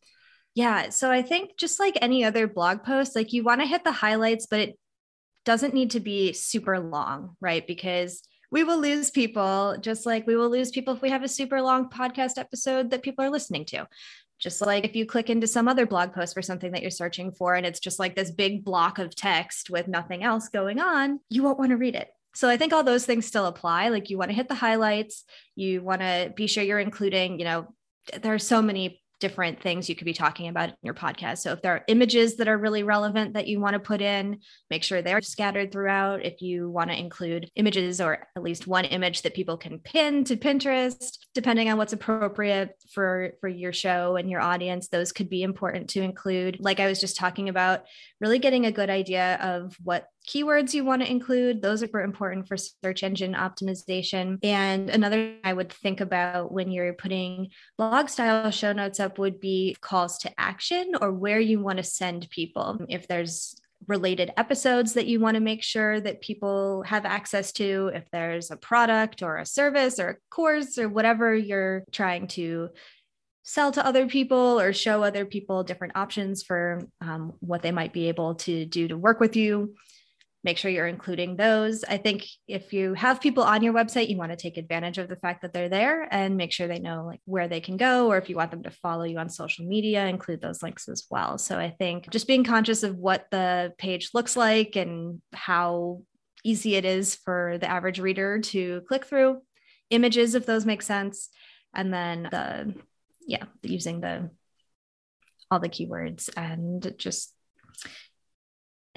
Yeah. 0.55 0.91
So 0.91 1.11
I 1.11 1.23
think 1.23 1.57
just 1.57 1.79
like 1.79 1.97
any 2.01 2.25
other 2.25 2.47
blog 2.47 2.83
post, 2.83 3.15
like 3.15 3.33
you 3.33 3.45
want 3.45 3.61
to 3.61 3.67
hit 3.67 3.85
the 3.85 3.93
highlights, 3.93 4.47
but 4.47 4.61
it 4.61 4.79
doesn't 5.45 5.73
need 5.73 5.93
to 5.93 6.01
be 6.01 6.33
super 6.33 6.79
long, 6.79 7.37
right? 7.41 7.67
Because 7.67 8.23
we 8.51 8.65
will 8.65 8.79
lose 8.79 9.11
people 9.11 9.77
just 9.81 10.07
like 10.07 10.27
we 10.27 10.37
will 10.37 10.51
lose 10.51 10.71
people 10.71 10.95
if 10.95 11.03
we 11.03 11.11
have 11.11 11.23
a 11.23 11.29
super 11.29 11.61
long 11.61 11.89
podcast 11.89 12.39
episode 12.39 12.91
that 12.91 13.03
people 13.03 13.25
are 13.25 13.31
listening 13.31 13.65
to. 13.67 13.87
Just 14.39 14.61
like 14.61 14.85
if 14.85 14.95
you 14.95 15.05
click 15.05 15.31
into 15.31 15.47
some 15.49 15.67
other 15.67 15.85
blog 15.85 16.13
post 16.13 16.33
for 16.33 16.43
something 16.43 16.73
that 16.73 16.83
you're 16.83 16.91
searching 16.91 17.33
for 17.33 17.55
and 17.55 17.67
it's 17.67 17.81
just 17.81 17.99
like 17.99 18.15
this 18.15 18.31
big 18.31 18.65
block 18.65 18.99
of 18.99 19.15
text 19.15 19.69
with 19.69 19.89
nothing 19.89 20.23
else 20.23 20.49
going 20.49 20.79
on, 20.79 21.19
you 21.29 21.43
won't 21.43 21.59
want 21.59 21.71
to 21.71 21.77
read 21.77 21.97
it. 21.97 22.09
So 22.35 22.49
I 22.49 22.57
think 22.57 22.73
all 22.73 22.85
those 22.85 23.05
things 23.05 23.27
still 23.27 23.47
apply. 23.47 23.89
Like 23.89 24.11
you 24.11 24.19
want 24.19 24.31
to 24.31 24.37
hit 24.37 24.49
the 24.49 24.55
highlights, 24.55 25.25
you 25.57 25.83
want 25.83 26.03
to 26.03 26.33
be 26.37 26.47
sure 26.47 26.63
you're 26.63 26.79
including, 26.79 27.41
you 27.41 27.45
know, 27.45 27.75
there 28.23 28.33
are 28.33 28.39
so 28.39 28.63
many 28.63 29.03
different 29.21 29.61
things 29.61 29.89
you 29.89 29.95
could 29.95 30.05
be 30.05 30.13
talking 30.13 30.49
about 30.49 30.69
in 30.69 30.75
your 30.83 30.95
podcast. 30.95 31.39
So 31.39 31.53
if 31.53 31.63
there 31.63 31.73
are 31.73 31.85
images 31.89 32.37
that 32.37 32.49
are 32.49 32.57
really 32.57 32.83
relevant 32.83 33.35
that 33.35 33.47
you 33.47 33.61
want 33.61 33.75
to 33.75 33.81
put 33.81 34.01
in, 34.01 34.39
make 34.71 34.83
sure 34.83 35.03
they're 35.03 35.21
scattered 35.21 35.73
throughout. 35.73 36.25
If 36.25 36.41
you 36.41 36.71
want 36.71 36.91
to 36.91 36.99
include 36.99 37.51
images 37.57 38.01
or 38.01 38.27
at 38.37 38.43
least 38.43 38.67
one 38.67 38.85
image 38.85 39.23
that 39.23 39.35
people 39.35 39.57
can 39.57 39.79
pin 39.79 40.25
to 40.25 40.37
Pinterest, 40.37 41.19
depending 41.35 41.71
on 41.71 41.79
what's 41.79 41.93
appropriate 41.93 42.71
for 42.93 43.33
for 43.41 43.49
your 43.49 43.73
show 43.73 44.17
and 44.17 44.31
your 44.31 44.41
audience, 44.41 44.89
those 44.89 45.13
could 45.13 45.29
be 45.29 45.43
important 45.43 45.91
to 45.91 46.03
include. 46.03 46.59
Like 46.61 46.81
I 46.81 46.89
was 46.89 47.01
just 47.01 47.17
talking 47.17 47.49
about, 47.49 47.85
really 48.21 48.39
getting 48.39 48.67
a 48.67 48.73
good 48.73 48.91
idea 48.91 49.37
of 49.37 49.77
what 49.83 50.09
keywords 50.29 50.75
you 50.75 50.85
want 50.85 51.03
to 51.03 51.11
include. 51.11 51.63
Those 51.63 51.83
are 51.83 52.01
important 52.01 52.49
for 52.49 52.57
search 52.57 53.03
engine 53.03 53.35
optimization. 53.35 54.39
And 54.43 54.91
another 54.91 55.35
I 55.45 55.53
would 55.53 55.73
think 55.73 56.01
about 56.01 56.53
when 56.53 56.71
you're 56.71 56.93
putting 56.93 57.49
blog 57.77 58.09
style 58.09 58.51
show 58.51 58.73
notes 58.73 59.01
up 59.01 59.19
would 59.19 59.41
be 59.41 59.77
calls 59.81 60.19
to 60.19 60.33
action 60.39 60.93
or 61.01 61.13
where 61.13 61.41
you 61.41 61.61
want 61.61 61.79
to 61.79 61.85
send 61.85 62.29
people. 62.31 62.79
If 62.89 63.09
there's 63.09 63.55
related 63.89 64.31
episodes 64.37 64.93
that 64.93 65.07
you 65.07 65.19
want 65.19 65.35
to 65.35 65.41
make 65.41 65.63
sure 65.63 65.99
that 66.01 66.21
people 66.21 66.83
have 66.83 67.05
access 67.05 67.53
to, 67.53 67.91
if 67.95 68.05
there's 68.13 68.51
a 68.51 68.57
product 68.57 69.23
or 69.23 69.39
a 69.39 69.47
service 69.47 69.99
or 69.99 70.09
a 70.11 70.17
course 70.31 70.79
or 70.79 70.89
whatever 70.89 71.35
you're 71.35 71.83
trying 71.91 72.29
to 72.29 72.69
sell 73.43 73.73
to 73.73 73.85
other 73.85 74.07
people 74.07 74.61
or 74.61 74.75
show 74.75 75.03
other 75.03 75.25
people 75.25 75.65
different 75.65 75.97
options 75.97 76.43
for 76.43 76.83
um, 77.01 77.33
what 77.41 77.63
they 77.63 77.73
might 77.73 77.95
be 77.95 78.09
able 78.09 78.35
to 78.35 78.67
do 78.67 78.87
to 78.87 78.97
work 78.97 79.21
with 79.21 79.37
you 79.37 79.75
make 80.45 80.57
sure 80.57 80.71
you're 80.71 80.87
including 80.87 81.37
those. 81.37 81.85
I 81.85 81.97
think 81.97 82.27
if 82.47 82.73
you 82.73 82.95
have 82.95 83.21
people 83.21 83.43
on 83.43 83.63
your 83.63 83.73
website, 83.73 84.09
you 84.09 84.17
want 84.17 84.31
to 84.31 84.37
take 84.37 84.57
advantage 84.57 84.99
of 84.99 85.09
the 85.09 85.17
fact 85.17 85.43
that 85.43 85.53
they're 85.53 85.69
there 85.69 86.07
and 86.11 86.37
make 86.37 86.53
sure 86.53 86.69
they 86.69 86.79
know 86.79 87.05
like 87.07 87.21
where 87.25 87.49
they 87.49 87.61
can 87.61 87.77
go, 87.77 88.09
or 88.09 88.19
if 88.19 88.29
you 88.29 88.37
want 88.37 88.53
them 88.53 88.63
to 88.63 88.71
follow 88.71 89.05
you 89.05 89.19
on 89.19 89.29
social 89.29 89.67
media, 89.67 90.07
include 90.07 90.41
those 90.41 90.63
links 90.63 90.89
as 90.89 91.07
well. 91.11 91.39
So 91.39 91.59
I 91.59 91.71
think 91.71 92.09
just 92.11 92.29
being 92.29 92.45
conscious 92.45 92.83
of 92.83 92.97
what 92.97 93.27
the 93.31 93.73
page 93.79 94.11
looks 94.15 94.37
like 94.37 94.77
and 94.77 95.21
how 95.33 96.03
easy 96.45 96.77
it 96.77 96.85
is 96.85 97.17
for 97.17 97.59
the 97.61 97.69
average 97.69 97.99
reader 97.99 98.39
to 98.39 98.83
click 98.87 99.05
through 99.05 99.43
images 99.91 100.35
if 100.35 100.47
those 100.47 100.67
make 100.67 100.83
sense 100.83 101.31
and 101.75 101.93
then 101.93 102.25
the 102.31 102.75
yeah 103.27 103.45
using 103.63 104.01
the 104.01 104.31
all 105.51 105.61
the 105.61 105.69
keywords 105.69 106.29
and 106.37 106.95
just 106.99 107.33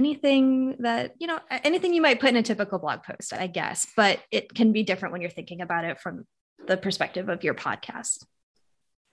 anything 0.01 0.75
that 0.79 1.13
you 1.21 1.27
know 1.27 1.39
anything 1.69 1.93
you 1.93 2.01
might 2.07 2.19
put 2.19 2.29
in 2.33 2.37
a 2.37 2.43
typical 2.51 2.79
blog 2.79 2.99
post 3.03 3.29
i 3.33 3.47
guess 3.59 3.79
but 3.95 4.15
it 4.37 4.45
can 4.59 4.69
be 4.77 4.83
different 4.89 5.11
when 5.11 5.21
you're 5.21 5.37
thinking 5.39 5.61
about 5.61 5.83
it 5.89 5.99
from 6.03 6.25
the 6.67 6.77
perspective 6.85 7.29
of 7.33 7.43
your 7.47 7.55
podcast 7.67 8.17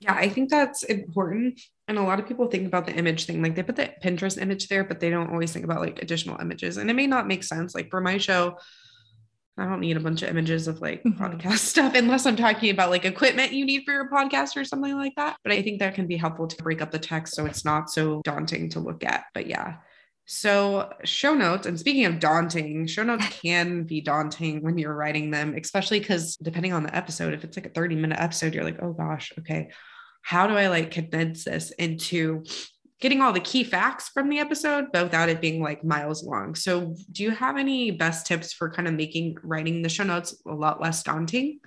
Yeah, 0.00 0.14
I 0.14 0.28
think 0.34 0.46
that's 0.48 0.82
important. 0.84 1.60
And 1.88 1.98
a 1.98 2.02
lot 2.10 2.20
of 2.20 2.28
people 2.30 2.46
think 2.46 2.66
about 2.70 2.86
the 2.86 2.94
image 3.02 3.22
thing. 3.26 3.42
Like 3.44 3.54
they 3.56 3.64
put 3.64 3.74
the 3.74 3.88
Pinterest 4.04 4.38
image 4.40 4.64
there, 4.68 4.84
but 4.84 5.00
they 5.00 5.10
don't 5.14 5.30
always 5.34 5.50
think 5.52 5.64
about 5.64 5.80
like 5.86 5.98
additional 6.04 6.38
images. 6.44 6.76
And 6.78 6.86
it 6.90 6.94
may 6.94 7.08
not 7.14 7.26
make 7.32 7.42
sense. 7.42 7.74
Like 7.74 7.88
for 7.90 8.00
my 8.00 8.16
show, 8.18 8.42
I 9.58 9.64
don't 9.68 9.80
need 9.80 9.96
a 9.96 10.04
bunch 10.08 10.22
of 10.22 10.28
images 10.34 10.68
of 10.68 10.76
like 10.86 11.02
Mhm. 11.02 11.18
podcast 11.18 11.64
stuff 11.74 11.92
unless 12.02 12.26
I'm 12.26 12.36
talking 12.36 12.70
about 12.70 12.90
like 12.94 13.04
equipment 13.14 13.50
you 13.58 13.64
need 13.70 13.82
for 13.84 13.92
your 13.98 14.08
podcast 14.08 14.54
or 14.56 14.64
something 14.64 14.94
like 15.04 15.16
that. 15.16 15.34
But 15.42 15.52
I 15.56 15.62
think 15.62 15.80
that 15.80 15.96
can 15.98 16.06
be 16.06 16.16
helpful 16.24 16.46
to 16.46 16.62
break 16.62 16.80
up 16.84 16.92
the 16.92 17.04
text 17.12 17.34
so 17.34 17.44
it's 17.50 17.64
not 17.64 17.90
so 17.90 18.22
daunting 18.30 18.70
to 18.74 18.78
look 18.88 19.02
at. 19.02 19.24
But 19.34 19.48
yeah. 19.48 19.78
So, 20.30 20.92
show 21.04 21.32
notes, 21.32 21.64
and 21.64 21.80
speaking 21.80 22.04
of 22.04 22.20
daunting, 22.20 22.86
show 22.86 23.02
notes 23.02 23.26
can 23.42 23.84
be 23.84 24.02
daunting 24.02 24.62
when 24.62 24.76
you're 24.76 24.94
writing 24.94 25.30
them, 25.30 25.54
especially 25.54 26.00
because 26.00 26.36
depending 26.36 26.74
on 26.74 26.82
the 26.82 26.94
episode, 26.94 27.32
if 27.32 27.44
it's 27.44 27.56
like 27.56 27.64
a 27.64 27.70
30 27.70 27.94
minute 27.96 28.20
episode, 28.20 28.54
you're 28.54 28.62
like, 28.62 28.82
oh 28.82 28.92
gosh, 28.92 29.32
okay, 29.38 29.70
how 30.20 30.46
do 30.46 30.54
I 30.54 30.68
like 30.68 30.90
condense 30.90 31.44
this 31.44 31.70
into 31.70 32.44
getting 33.00 33.22
all 33.22 33.32
the 33.32 33.40
key 33.40 33.64
facts 33.64 34.10
from 34.10 34.28
the 34.28 34.38
episode, 34.38 34.88
but 34.92 35.04
without 35.04 35.30
it 35.30 35.40
being 35.40 35.62
like 35.62 35.82
miles 35.82 36.22
long? 36.22 36.54
So, 36.54 36.94
do 37.10 37.22
you 37.22 37.30
have 37.30 37.56
any 37.56 37.90
best 37.92 38.26
tips 38.26 38.52
for 38.52 38.68
kind 38.68 38.86
of 38.86 38.92
making 38.92 39.38
writing 39.42 39.80
the 39.80 39.88
show 39.88 40.04
notes 40.04 40.36
a 40.46 40.52
lot 40.52 40.78
less 40.78 41.02
daunting? 41.02 41.60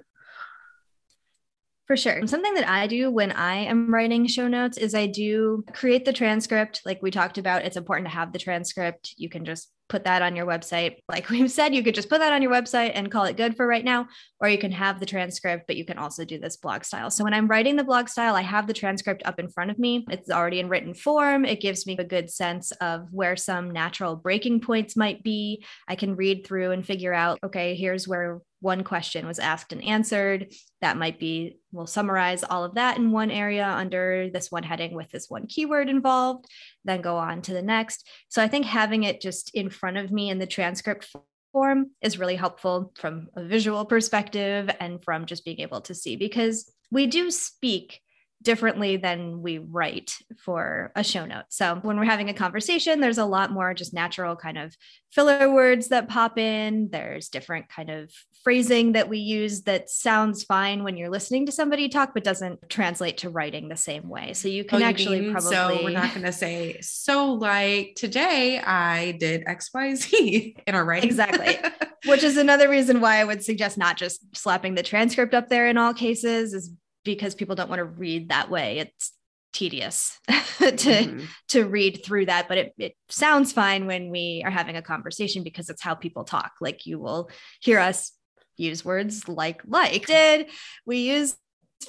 For 1.92 1.98
sure. 1.98 2.26
Something 2.26 2.54
that 2.54 2.70
I 2.70 2.88
do 2.88 3.12
when 3.12 3.34
I 3.34 3.66
am 3.66 3.94
writing 3.94 4.26
show 4.26 4.48
notes 4.48 4.78
is 4.78 4.96
I 4.96 5.08
do 5.08 5.66
create 5.74 6.06
the 6.06 6.14
transcript. 6.14 6.82
Like 6.86 7.02
we 7.02 7.12
talked 7.12 7.38
about, 7.38 7.66
it's 7.66 7.76
important 7.76 8.08
to 8.08 8.16
have 8.16 8.32
the 8.32 8.40
transcript. 8.40 9.14
You 9.18 9.28
can 9.28 9.44
just 9.44 9.70
put 9.90 10.06
that 10.06 10.22
on 10.22 10.34
your 10.34 10.46
website. 10.46 11.00
Like 11.10 11.30
we've 11.30 11.52
said, 11.52 11.76
you 11.76 11.84
could 11.84 11.94
just 11.94 12.08
put 12.08 12.20
that 12.20 12.32
on 12.32 12.42
your 12.42 12.54
website 12.54 12.94
and 12.96 13.12
call 13.12 13.26
it 13.26 13.36
good 13.36 13.58
for 13.58 13.68
right 13.68 13.84
now, 13.84 14.08
or 14.40 14.48
you 14.48 14.58
can 14.58 14.72
have 14.72 15.02
the 15.02 15.06
transcript, 15.06 15.68
but 15.68 15.76
you 15.76 15.84
can 15.84 15.98
also 15.98 16.24
do 16.24 16.40
this 16.40 16.56
blog 16.56 16.86
style. 16.86 17.10
So 17.10 17.26
when 17.26 17.34
I'm 17.34 17.48
writing 17.50 17.76
the 17.76 17.84
blog 17.84 18.08
style, 18.08 18.36
I 18.36 18.42
have 18.42 18.68
the 18.68 18.74
transcript 18.74 19.24
up 19.26 19.38
in 19.38 19.50
front 19.50 19.70
of 19.70 19.78
me. 19.78 20.06
It's 20.10 20.30
already 20.30 20.62
in 20.62 20.70
written 20.70 20.94
form. 20.94 21.44
It 21.44 21.60
gives 21.60 21.86
me 21.86 21.98
a 22.00 22.06
good 22.06 22.32
sense 22.32 22.72
of 22.80 23.10
where 23.12 23.36
some 23.36 23.70
natural 23.70 24.16
breaking 24.16 24.62
points 24.62 24.96
might 24.96 25.24
be. 25.24 25.66
I 25.90 25.96
can 25.96 26.16
read 26.16 26.48
through 26.48 26.72
and 26.72 26.86
figure 26.86 27.14
out, 27.14 27.40
okay, 27.44 27.76
here's 27.76 28.08
where 28.08 28.40
one 28.62 28.84
question 28.84 29.28
was 29.28 29.40
asked 29.40 29.74
and 29.74 29.84
answered. 29.84 30.54
That 30.82 30.98
might 30.98 31.20
be, 31.20 31.58
we'll 31.72 31.88
summarize 31.88 32.44
all 32.44 32.64
of 32.64 32.76
that 32.76 32.98
in 32.98 33.12
one 33.12 33.32
area 33.32 33.68
under 33.68 34.30
this 34.32 34.52
one 34.52 34.64
heading 34.64 34.96
with 34.96 35.10
this 35.12 35.30
one 35.30 35.48
keyword 35.48 35.90
involved, 35.90 36.46
then 36.86 37.02
go 37.02 37.18
on 37.18 37.42
to 37.44 37.54
the 37.54 37.62
next. 37.62 38.08
So 38.30 38.42
I 38.42 38.48
think 38.48 38.66
having 38.66 39.04
it 39.04 39.20
just 39.20 39.54
in 39.54 39.70
front 39.70 39.98
of 39.98 40.12
me 40.12 40.30
in 40.30 40.40
the 40.40 40.48
transcript 40.48 41.10
form 41.52 41.92
is 42.02 42.20
really 42.20 42.36
helpful 42.36 42.94
from 42.98 43.28
a 43.36 43.44
visual 43.44 43.86
perspective 43.86 44.70
and 44.80 45.04
from 45.04 45.26
just 45.26 45.44
being 45.44 45.60
able 45.60 45.82
to 45.82 45.96
see 45.96 46.16
because 46.16 46.72
we 46.92 47.08
do 47.08 47.32
speak 47.32 48.00
differently 48.42 48.98
than 48.98 49.42
we 49.42 49.60
write 49.60 50.18
for 50.38 50.92
a 50.96 51.04
show 51.04 51.26
note. 51.26 51.46
So 51.50 51.76
when 51.82 51.98
we're 51.98 52.06
having 52.06 52.30
a 52.30 52.34
conversation, 52.34 53.00
there's 53.00 53.18
a 53.18 53.26
lot 53.26 53.52
more 53.52 53.74
just 53.74 53.94
natural 53.94 54.36
kind 54.36 54.58
of 54.58 54.76
filler 55.12 55.52
words 55.52 55.90
that 55.90 56.10
pop 56.10 56.38
in. 56.38 56.90
There's 56.90 57.30
different 57.30 57.70
kind 57.70 57.90
of 57.90 58.12
phrasing 58.44 58.94
that 58.94 59.08
we 59.08 59.20
use 59.20 59.62
that 59.64 59.90
sounds 59.90 60.44
fine 60.44 60.84
when 60.84 60.98
you're 60.98 61.10
listening 61.10 61.46
to 61.46 61.52
somebody 61.52 61.90
talk, 61.90 62.14
but 62.14 62.24
doesn't 62.24 62.70
translate 62.70 63.18
to 63.18 63.30
writing 63.30 63.70
the 63.70 63.78
same 63.78 64.10
way. 64.10 64.34
So 64.34 64.48
you 64.48 64.64
can 64.64 64.82
oh, 64.82 64.86
actually 64.86 65.32
probably. 65.32 65.52
So 65.52 65.80
we're 65.84 65.92
not 65.92 66.12
going 66.12 66.26
to 66.26 66.32
say, 66.32 66.80
so 66.82 67.34
like 67.34 67.94
today 67.96 68.60
I 68.60 69.12
did 69.14 69.46
XYZ 69.46 70.64
in 70.68 70.76
our 70.76 70.86
writing. 70.86 71.10
Exactly. 71.10 71.58
Which 72.06 72.24
is 72.24 72.38
another 72.38 72.68
reason 72.68 73.00
why 73.00 73.18
I 73.18 73.24
would 73.24 73.44
suggest 73.44 73.78
not 73.78 73.96
just 73.96 74.36
slapping 74.36 74.74
the 74.74 74.82
transcript 74.82 75.36
up 75.36 75.50
there 75.50 75.68
in 75.68 75.78
all 75.78 75.94
cases, 75.94 76.54
is 76.56 76.72
because 77.04 77.36
people 77.36 77.56
don't 77.56 77.70
want 77.70 77.80
to 77.80 77.86
read 77.86 78.30
that 78.30 78.50
way. 78.50 78.80
It's 78.80 79.14
tedious 79.54 80.18
to 80.28 80.34
mm-hmm. 80.66 81.26
to 81.50 81.66
read 81.66 82.02
through 82.06 82.26
that 82.26 82.48
but 82.48 82.58
it, 82.58 82.74
it 82.78 82.96
sounds 83.10 83.52
fine 83.52 83.86
when 83.86 84.10
we 84.10 84.42
are 84.46 84.50
having 84.50 84.78
a 84.78 84.82
conversation 84.82 85.44
because 85.44 85.70
it's 85.70 85.82
how 85.82 85.94
people 85.94 86.24
talk. 86.24 86.54
Like 86.62 86.86
you 86.86 87.00
will 87.00 87.30
hear 87.60 87.80
us 87.80 88.14
use 88.58 88.86
words 88.86 89.28
like 89.28 89.62
like 89.66 90.06
did. 90.06 90.48
We 90.86 91.00
use 91.00 91.36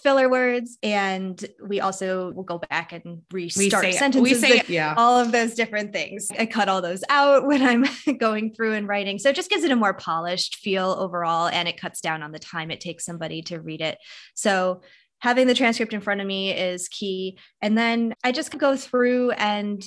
filler 0.03 0.29
words 0.29 0.79
and 0.83 1.45
we 1.63 1.81
also 1.81 2.33
will 2.33 2.45
go 2.45 2.59
back 2.59 2.93
and 2.93 3.23
restart 3.31 3.85
we 3.85 3.93
say, 3.93 3.99
sentences 3.99 4.43
we 4.43 4.49
say, 4.49 4.63
yeah. 4.69 4.95
all 4.97 5.19
of 5.19 5.33
those 5.33 5.55
different 5.55 5.93
things. 5.93 6.29
I 6.39 6.47
cut 6.47 6.69
all 6.69 6.81
those 6.81 7.05
out 7.11 7.47
when 7.47 7.63
i'm 7.63 7.85
going 8.19 8.55
through 8.55 8.73
and 8.73 8.89
writing. 8.89 9.19
So 9.19 9.29
it 9.29 9.37
just 9.37 9.51
gives 9.51 9.65
it 9.65 9.71
a 9.71 9.77
more 9.77 9.95
polished 9.95 10.57
feel 10.57 10.97
overall 10.99 11.49
and 11.49 11.69
it 11.69 11.81
cuts 11.81 12.01
down 12.01 12.23
on 12.23 12.33
the 12.33 12.39
time 12.39 12.71
it 12.71 12.81
takes 12.81 13.05
somebody 13.05 13.43
to 13.43 13.61
read 13.61 13.81
it. 13.81 13.99
So 14.35 14.81
having 15.23 15.47
the 15.47 15.55
transcript 15.55 15.93
in 15.93 16.01
front 16.01 16.21
of 16.21 16.27
me 16.27 16.51
is 16.51 16.89
key. 16.89 17.39
And 17.63 17.79
then 17.79 18.13
I 18.25 18.33
just 18.33 18.59
go 18.59 18.77
through 18.77 19.31
and 19.31 19.81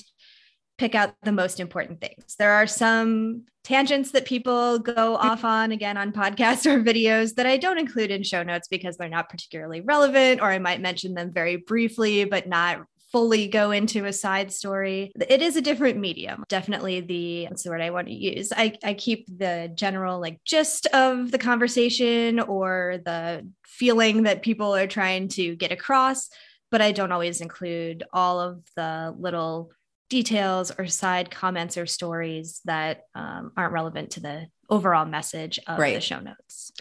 pick 0.77 0.95
out 0.95 1.13
the 1.23 1.33
most 1.33 1.59
important 1.59 1.99
things. 1.99 2.37
There 2.39 2.53
are 2.53 2.65
some 2.65 3.43
tangents 3.65 4.11
that 4.11 4.23
people 4.23 4.79
go 4.79 5.17
off 5.17 5.43
on 5.43 5.73
again 5.73 5.97
on 5.97 6.13
podcasts 6.13 6.65
or 6.71 6.81
videos 6.81 7.35
that 7.35 7.45
I 7.45 7.57
don't 7.57 7.77
include 7.77 8.11
in 8.11 8.23
show 8.23 8.43
notes 8.43 8.69
because 8.69 8.95
they're 8.95 9.09
not 9.09 9.29
particularly 9.29 9.81
relevant, 9.81 10.39
or 10.39 10.49
I 10.49 10.59
might 10.59 10.79
mention 10.79 11.13
them 11.13 11.33
very 11.33 11.57
briefly, 11.57 12.23
but 12.23 12.47
not 12.47 12.85
fully 13.15 13.47
go 13.47 13.71
into 13.71 14.03
a 14.03 14.11
side 14.11 14.51
story. 14.51 15.09
It 15.29 15.41
is 15.41 15.55
a 15.55 15.61
different 15.61 15.97
medium. 15.97 16.43
Definitely 16.49 16.99
the 16.99 17.45
what's 17.45 17.63
the 17.63 17.69
word 17.69 17.79
I 17.79 17.91
want 17.91 18.07
to 18.07 18.13
use. 18.13 18.51
I, 18.51 18.77
I 18.83 18.93
keep 18.93 19.25
the 19.27 19.71
general 19.73 20.19
like 20.19 20.43
gist 20.43 20.85
of 20.87 21.31
the 21.31 21.37
conversation 21.37 22.41
or 22.41 22.99
the 23.05 23.47
feeling 23.65 24.23
that 24.23 24.41
people 24.41 24.75
are 24.75 24.85
trying 24.85 25.29
to 25.29 25.55
get 25.55 25.71
across, 25.71 26.29
but 26.71 26.81
I 26.81 26.91
don't 26.91 27.13
always 27.13 27.39
include 27.39 28.03
all 28.11 28.41
of 28.41 28.61
the 28.75 29.15
little 29.17 29.71
details 30.09 30.73
or 30.77 30.85
side 30.87 31.31
comments 31.31 31.77
or 31.77 31.85
stories 31.85 32.59
that 32.65 33.03
um, 33.15 33.53
aren't 33.55 33.71
relevant 33.71 34.11
to 34.11 34.19
the 34.19 34.47
overall 34.69 35.05
message 35.05 35.57
of 35.67 35.79
right. 35.79 35.95
the 35.95 36.01
show 36.01 36.19
notes. 36.19 36.73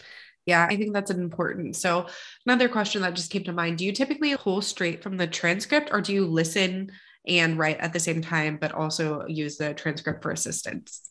Yeah, 0.45 0.67
I 0.69 0.75
think 0.75 0.93
that's 0.93 1.11
important. 1.11 1.75
So, 1.75 2.07
another 2.45 2.69
question 2.69 3.01
that 3.01 3.15
just 3.15 3.31
came 3.31 3.43
to 3.45 3.53
mind 3.53 3.79
do 3.79 3.85
you 3.85 3.91
typically 3.91 4.35
pull 4.37 4.61
straight 4.61 5.01
from 5.01 5.17
the 5.17 5.27
transcript 5.27 5.89
or 5.91 6.01
do 6.01 6.13
you 6.13 6.25
listen 6.25 6.91
and 7.27 7.57
write 7.57 7.79
at 7.79 7.93
the 7.93 7.99
same 7.99 8.21
time, 8.21 8.57
but 8.61 8.71
also 8.71 9.25
use 9.27 9.57
the 9.57 9.73
transcript 9.73 10.21
for 10.21 10.31
assistance? 10.31 11.09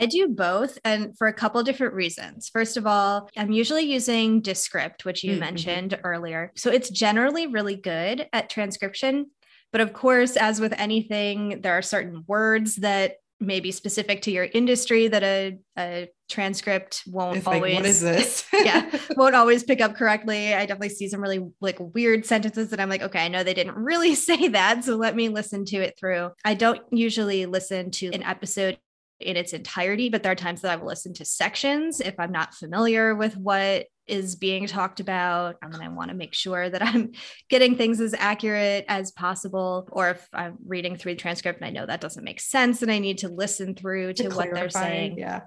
I 0.00 0.06
do 0.06 0.28
both 0.28 0.78
and 0.82 1.16
for 1.18 1.26
a 1.28 1.32
couple 1.32 1.62
different 1.62 1.92
reasons. 1.92 2.48
First 2.48 2.78
of 2.78 2.86
all, 2.86 3.28
I'm 3.36 3.52
usually 3.52 3.82
using 3.82 4.40
Descript, 4.40 5.04
which 5.04 5.22
you 5.22 5.32
mm-hmm. 5.32 5.40
mentioned 5.40 6.00
earlier. 6.02 6.52
So 6.56 6.70
it's 6.70 6.88
generally 6.88 7.46
really 7.46 7.76
good 7.76 8.26
at 8.32 8.48
transcription. 8.48 9.26
But 9.72 9.82
of 9.82 9.92
course, 9.92 10.36
as 10.36 10.58
with 10.58 10.72
anything, 10.78 11.60
there 11.60 11.74
are 11.74 11.82
certain 11.82 12.24
words 12.26 12.76
that 12.76 13.16
may 13.40 13.60
be 13.60 13.72
specific 13.72 14.22
to 14.22 14.30
your 14.30 14.44
industry 14.44 15.08
that 15.08 15.22
a, 15.22 15.58
a 15.78 16.08
transcript 16.28 17.02
won't 17.06 17.38
it's 17.38 17.46
always 17.46 17.62
like, 17.62 17.74
what 17.74 17.86
is 17.86 18.00
this? 18.00 18.44
Yeah 18.52 18.90
won't 19.16 19.34
always 19.34 19.64
pick 19.64 19.80
up 19.80 19.94
correctly. 19.94 20.54
I 20.54 20.66
definitely 20.66 20.90
see 20.90 21.08
some 21.08 21.20
really 21.20 21.48
like 21.60 21.78
weird 21.80 22.26
sentences 22.26 22.70
that 22.70 22.80
i'm 22.80 22.90
like 22.90 23.02
okay 23.02 23.24
i 23.24 23.28
know 23.28 23.42
they 23.42 23.54
didn't 23.54 23.76
really 23.76 24.14
say 24.30 24.48
that 24.48 24.84
so 24.84 24.96
let 24.96 25.16
me 25.16 25.28
listen 25.28 25.64
to 25.66 25.76
it 25.76 25.94
through. 25.98 26.30
I 26.44 26.54
don't 26.54 26.80
usually 26.90 27.46
listen 27.46 27.90
to 27.92 28.08
an 28.08 28.22
episode 28.22 28.78
in 29.20 29.36
its 29.36 29.52
entirety, 29.52 30.08
but 30.08 30.22
there 30.22 30.32
are 30.32 30.36
times 30.36 30.62
that 30.62 30.72
I 30.72 30.76
will 30.76 30.86
listen 30.86 31.12
to 31.14 31.24
sections 31.24 32.00
if 32.00 32.18
I'm 32.18 32.32
not 32.32 32.54
familiar 32.54 33.14
with 33.14 33.36
what 33.36 33.86
is 34.10 34.36
being 34.36 34.66
talked 34.66 35.00
about. 35.00 35.56
And 35.62 35.72
then 35.72 35.80
I 35.80 35.88
want 35.88 36.10
to 36.10 36.16
make 36.16 36.34
sure 36.34 36.68
that 36.68 36.82
I'm 36.82 37.12
getting 37.48 37.76
things 37.76 38.00
as 38.00 38.14
accurate 38.14 38.84
as 38.88 39.12
possible. 39.12 39.88
Or 39.92 40.10
if 40.10 40.28
I'm 40.32 40.58
reading 40.66 40.96
through 40.96 41.14
the 41.14 41.20
transcript 41.20 41.60
and 41.60 41.66
I 41.66 41.70
know 41.70 41.86
that 41.86 42.00
doesn't 42.00 42.24
make 42.24 42.40
sense 42.40 42.82
and 42.82 42.90
I 42.90 42.98
need 42.98 43.18
to 43.18 43.28
listen 43.28 43.74
through 43.74 44.14
to, 44.14 44.28
to 44.28 44.34
what 44.34 44.48
they're 44.52 44.68
saying. 44.68 45.18
Yeah. 45.18 45.42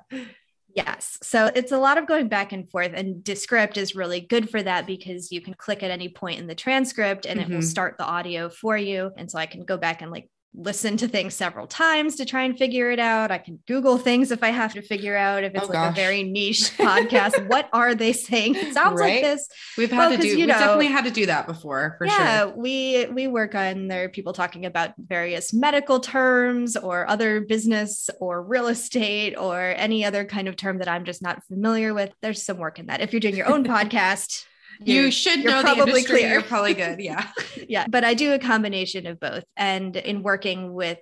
Yes. 0.75 1.19
So 1.21 1.51
it's 1.53 1.71
a 1.71 1.77
lot 1.77 1.99
of 1.99 2.07
going 2.07 2.29
back 2.29 2.51
and 2.51 2.67
forth, 2.67 2.93
and 2.95 3.23
Descript 3.23 3.77
is 3.77 3.93
really 3.93 4.21
good 4.21 4.49
for 4.49 4.63
that 4.63 4.87
because 4.87 5.31
you 5.31 5.39
can 5.39 5.53
click 5.53 5.83
at 5.83 5.91
any 5.91 6.09
point 6.09 6.39
in 6.39 6.47
the 6.47 6.55
transcript 6.55 7.27
and 7.27 7.39
mm-hmm. 7.39 7.51
it 7.51 7.53
will 7.53 7.61
mm-hmm. 7.61 7.69
start 7.69 7.97
the 7.99 8.05
audio 8.05 8.49
for 8.49 8.75
you. 8.75 9.11
And 9.15 9.29
so 9.29 9.37
I 9.37 9.45
can 9.45 9.65
go 9.65 9.77
back 9.77 10.01
and 10.01 10.09
like 10.09 10.29
listen 10.55 10.97
to 10.97 11.07
things 11.07 11.33
several 11.33 11.65
times 11.65 12.15
to 12.15 12.25
try 12.25 12.43
and 12.43 12.57
figure 12.57 12.91
it 12.91 12.99
out. 12.99 13.31
I 13.31 13.37
can 13.37 13.59
Google 13.67 13.97
things 13.97 14.31
if 14.31 14.43
I 14.43 14.49
have 14.49 14.73
to 14.73 14.81
figure 14.81 15.15
out 15.15 15.43
if 15.43 15.53
oh, 15.55 15.57
it's 15.57 15.65
oh, 15.65 15.73
like 15.73 15.89
gosh. 15.89 15.91
a 15.91 15.95
very 15.95 16.23
niche 16.23 16.71
podcast. 16.77 17.47
what 17.49 17.69
are 17.73 17.95
they 17.95 18.13
saying? 18.13 18.55
It 18.55 18.73
sounds 18.73 18.99
right? 18.99 19.15
like 19.15 19.23
this. 19.23 19.47
We've 19.77 19.91
had 19.91 20.09
well, 20.09 20.17
to 20.17 20.17
do. 20.17 20.27
You 20.27 20.45
know, 20.47 20.53
we've 20.53 20.59
definitely 20.59 20.87
had 20.87 21.05
to 21.05 21.11
do 21.11 21.25
that 21.25 21.47
before, 21.47 21.95
for 21.97 22.05
yeah, 22.05 22.41
sure. 22.41 22.53
we 22.55 23.05
we 23.07 23.27
work 23.27 23.55
on 23.55 23.87
there 23.87 24.05
are 24.05 24.09
people 24.09 24.33
talking 24.33 24.65
about 24.65 24.93
various 24.97 25.53
medical 25.53 25.99
terms 25.99 26.77
or 26.77 27.09
other 27.09 27.41
business 27.41 28.09
or 28.19 28.43
real 28.43 28.67
estate 28.67 29.35
or 29.37 29.73
any 29.77 30.05
other 30.05 30.25
kind 30.25 30.47
of 30.47 30.55
term 30.55 30.77
that 30.79 30.87
I'm 30.87 31.05
just 31.05 31.21
not 31.21 31.43
familiar 31.45 31.93
with. 31.93 32.13
There's 32.21 32.43
some 32.43 32.57
work 32.57 32.79
in 32.79 32.87
that. 32.87 33.01
If 33.01 33.11
you're 33.11 33.19
doing 33.19 33.35
your 33.35 33.47
own 33.47 33.63
podcast 33.65 34.45
you 34.79 35.11
should 35.11 35.43
know 35.43 35.61
probably 35.61 35.83
the 35.83 35.89
industry. 35.89 36.19
Clear. 36.19 36.31
You're 36.31 36.41
probably 36.41 36.73
good. 36.73 36.99
Yeah. 37.03 37.27
yeah. 37.67 37.85
But 37.87 38.03
I 38.03 38.13
do 38.13 38.33
a 38.33 38.39
combination 38.39 39.07
of 39.07 39.19
both. 39.19 39.43
And 39.57 39.95
in 39.95 40.23
working 40.23 40.73
with 40.73 40.99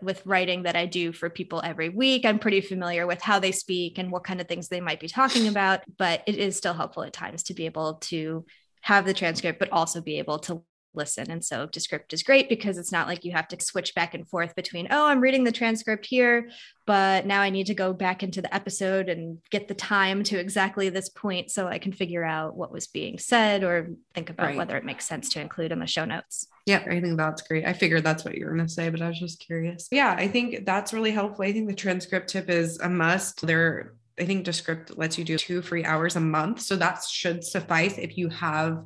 with 0.00 0.24
writing 0.24 0.62
that 0.62 0.76
I 0.76 0.86
do 0.86 1.12
for 1.12 1.28
people 1.28 1.60
every 1.64 1.88
week. 1.88 2.24
I'm 2.24 2.38
pretty 2.38 2.60
familiar 2.60 3.06
with 3.06 3.20
how 3.20 3.38
they 3.38 3.52
speak 3.52 3.98
and 3.98 4.12
what 4.12 4.24
kind 4.24 4.40
of 4.40 4.46
things 4.46 4.68
they 4.68 4.80
might 4.80 5.00
be 5.00 5.08
talking 5.08 5.48
about, 5.48 5.80
but 5.98 6.22
it 6.26 6.36
is 6.36 6.56
still 6.56 6.74
helpful 6.74 7.02
at 7.02 7.12
times 7.12 7.42
to 7.44 7.54
be 7.54 7.66
able 7.66 7.94
to 7.94 8.44
have 8.82 9.04
the 9.04 9.14
transcript, 9.14 9.58
but 9.58 9.70
also 9.72 10.00
be 10.00 10.18
able 10.18 10.38
to 10.40 10.62
listen. 10.94 11.30
And 11.30 11.44
so 11.44 11.66
Descript 11.66 12.12
is 12.12 12.22
great 12.22 12.48
because 12.48 12.78
it's 12.78 12.92
not 12.92 13.06
like 13.06 13.24
you 13.24 13.32
have 13.32 13.48
to 13.48 13.60
switch 13.60 13.94
back 13.94 14.14
and 14.14 14.28
forth 14.28 14.54
between, 14.54 14.88
oh, 14.90 15.06
I'm 15.06 15.20
reading 15.20 15.44
the 15.44 15.52
transcript 15.52 16.06
here, 16.06 16.50
but 16.86 17.26
now 17.26 17.40
I 17.40 17.50
need 17.50 17.66
to 17.66 17.74
go 17.74 17.92
back 17.92 18.22
into 18.22 18.42
the 18.42 18.54
episode 18.54 19.08
and 19.08 19.38
get 19.50 19.68
the 19.68 19.74
time 19.74 20.22
to 20.24 20.38
exactly 20.38 20.88
this 20.88 21.08
point 21.08 21.50
so 21.50 21.66
I 21.68 21.78
can 21.78 21.92
figure 21.92 22.24
out 22.24 22.56
what 22.56 22.72
was 22.72 22.86
being 22.86 23.18
said 23.18 23.64
or 23.64 23.90
think 24.14 24.30
about 24.30 24.46
right. 24.46 24.56
whether 24.56 24.76
it 24.76 24.84
makes 24.84 25.06
sense 25.06 25.28
to 25.30 25.40
include 25.40 25.72
in 25.72 25.78
the 25.78 25.86
show 25.86 26.04
notes. 26.04 26.48
Yeah, 26.66 26.84
I 26.88 27.00
think 27.00 27.16
that's 27.16 27.42
great. 27.42 27.64
I 27.64 27.72
figured 27.72 28.04
that's 28.04 28.24
what 28.24 28.36
you 28.36 28.44
were 28.44 28.54
going 28.54 28.66
to 28.66 28.72
say, 28.72 28.88
but 28.88 29.02
I 29.02 29.08
was 29.08 29.18
just 29.18 29.40
curious. 29.40 29.88
Yeah, 29.90 30.14
I 30.16 30.28
think 30.28 30.64
that's 30.64 30.92
really 30.92 31.10
helpful. 31.10 31.44
I 31.44 31.52
think 31.52 31.68
the 31.68 31.74
transcript 31.74 32.28
tip 32.28 32.48
is 32.48 32.78
a 32.80 32.88
must. 32.88 33.46
There 33.46 33.94
I 34.18 34.24
think 34.24 34.44
Descript 34.44 34.96
lets 34.96 35.16
you 35.16 35.24
do 35.24 35.38
two 35.38 35.62
free 35.62 35.84
hours 35.84 36.16
a 36.16 36.20
month. 36.20 36.60
So 36.60 36.76
that 36.76 37.02
should 37.04 37.44
suffice 37.44 37.96
if 37.98 38.18
you 38.18 38.28
have 38.28 38.84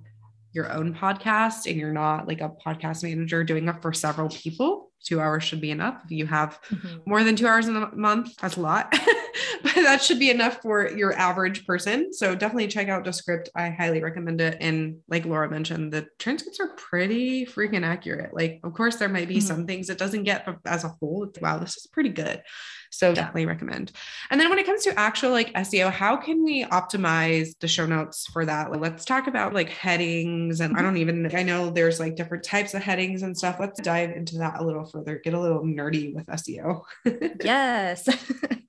your 0.57 0.73
own 0.73 0.95
podcast 0.95 1.71
and 1.71 1.77
you're 1.77 1.92
not 1.92 2.27
like 2.27 2.40
a 2.40 2.49
podcast 2.49 3.03
manager 3.03 3.45
doing 3.45 3.69
it 3.69 3.83
for 3.83 3.92
several 3.92 4.31
people, 4.31 4.90
two 5.05 5.21
hours 5.21 5.45
should 5.45 5.61
be 5.61 5.71
enough. 5.71 6.01
If 6.07 6.11
you 6.11 6.27
have 6.27 6.59
mm-hmm. 6.71 6.97
more 7.07 7.23
than 7.23 7.37
two 7.37 7.47
hours 7.47 7.69
in 7.69 7.77
a 7.77 7.95
month, 7.95 8.35
that's 8.38 8.57
a 8.57 8.61
lot, 8.61 8.92
but 9.62 9.75
that 9.75 10.03
should 10.03 10.18
be 10.18 10.31
enough 10.31 10.61
for 10.62 10.88
your 10.90 11.12
average 11.14 11.66
person. 11.66 12.12
So 12.12 12.35
definitely 12.35 12.68
check 12.68 12.88
out 12.88 13.05
Descript. 13.05 13.49
I 13.55 13.70
highly 13.70 14.03
recommend 14.03 14.40
it. 14.40 14.57
And 14.61 14.99
like 15.09 15.25
Laura 15.25 15.51
mentioned, 15.51 15.92
the 15.92 16.07
transcripts 16.18 16.61
are 16.61 16.75
pretty 16.77 17.46
freaking 17.46 17.85
accurate. 17.85 18.35
Like, 18.35 18.61
of 18.64 18.75
course, 18.75 18.96
there 18.96 19.09
might 19.09 19.29
be 19.29 19.37
mm-hmm. 19.37 19.46
some 19.46 19.66
things 19.66 19.90
it 19.90 19.99
doesn't 19.99 20.25
get, 20.25 20.46
but 20.46 20.59
as 20.64 20.85
a 20.85 20.88
whole, 20.88 21.29
wow, 21.40 21.59
this 21.59 21.77
is 21.77 21.87
pretty 21.87 22.11
good. 22.11 22.42
So 22.90 23.14
definitely 23.14 23.46
recommend. 23.46 23.92
And 24.31 24.40
then 24.40 24.49
when 24.49 24.59
it 24.59 24.66
comes 24.66 24.85
to 24.85 24.99
actual 24.99 25.31
like 25.31 25.53
SEO, 25.55 25.90
how 25.90 26.16
can 26.16 26.42
we 26.42 26.64
optimize 26.64 27.59
the 27.59 27.68
show 27.68 27.87
notes 27.87 28.27
for 28.33 28.44
that? 28.46 28.70
Like, 28.70 28.81
let's 28.81 29.05
talk 29.05 29.27
about 29.27 29.55
like 29.55 29.68
headings. 29.68 30.61
And 30.61 30.77
I 30.77 30.83
don't 30.83 30.96
even, 30.96 31.35
I 31.35 31.42
know 31.42 31.70
there's 31.70 32.01
like 32.01 32.16
different 32.16 32.44
types 32.44 32.75
of 32.75 32.83
headings 32.83 33.22
and 33.22 33.37
stuff. 33.37 33.57
Let's 33.61 33.81
dive 33.81 34.11
into 34.11 34.38
that 34.38 34.61
a 34.61 34.64
little 34.64 34.87
further, 34.87 35.20
get 35.22 35.35
a 35.35 35.40
little 35.40 35.62
nerdy 35.62 36.14
with 36.14 36.27
SEO. 36.27 36.83
yes. 37.44 38.09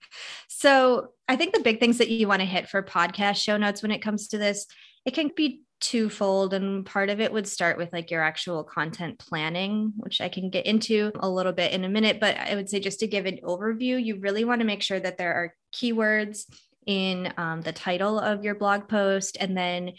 So 0.58 1.10
I 1.28 1.36
think 1.36 1.54
the 1.54 1.62
big 1.62 1.80
things 1.80 2.00
that 2.00 2.10
you 2.10 2.28
want 2.28 2.39
to 2.39 2.46
hit 2.48 2.67
for 2.67 2.82
podcast 2.82 3.36
show 3.36 3.58
notes 3.58 3.84
when 3.84 3.91
it 3.91 4.02
comes 4.02 4.30
to 4.30 4.39
this, 4.39 4.65
it 5.06 5.13
can 5.13 5.30
be 5.36 5.62
twofold. 5.82 6.52
And 6.56 6.84
part 6.84 7.12
of 7.12 7.20
it 7.20 7.32
would 7.32 7.48
start 7.48 7.78
with 7.78 7.93
like 7.93 8.10
your 8.10 8.24
actual 8.24 8.63
content 8.63 9.20
planning, 9.20 9.93
which 9.98 10.20
I 10.20 10.30
can 10.30 10.50
get 10.50 10.65
into 10.65 11.12
a 11.20 11.30
little 11.30 11.52
bit 11.52 11.74
in 11.74 11.84
a 11.84 11.89
minute. 11.89 12.20
But 12.20 12.38
I 12.38 12.56
would 12.56 12.72
say 12.72 12.80
just 12.80 13.02
to 13.02 13.08
give 13.08 13.28
an 13.28 13.38
overview, 13.43 14.04
you 14.04 14.20
really 14.20 14.46
want 14.46 14.62
to 14.62 14.65
make 14.65 14.82
sure 14.82 15.00
that 15.00 15.20
there 15.20 15.36
are 15.36 15.54
keywords 15.76 16.46
in 16.88 17.32
um, 17.38 17.62
the 17.62 17.72
title 17.72 18.20
of 18.20 18.43
your 18.43 18.56
blog 18.56 18.88
post 18.89 19.38
and 19.39 19.56
then 19.56 19.91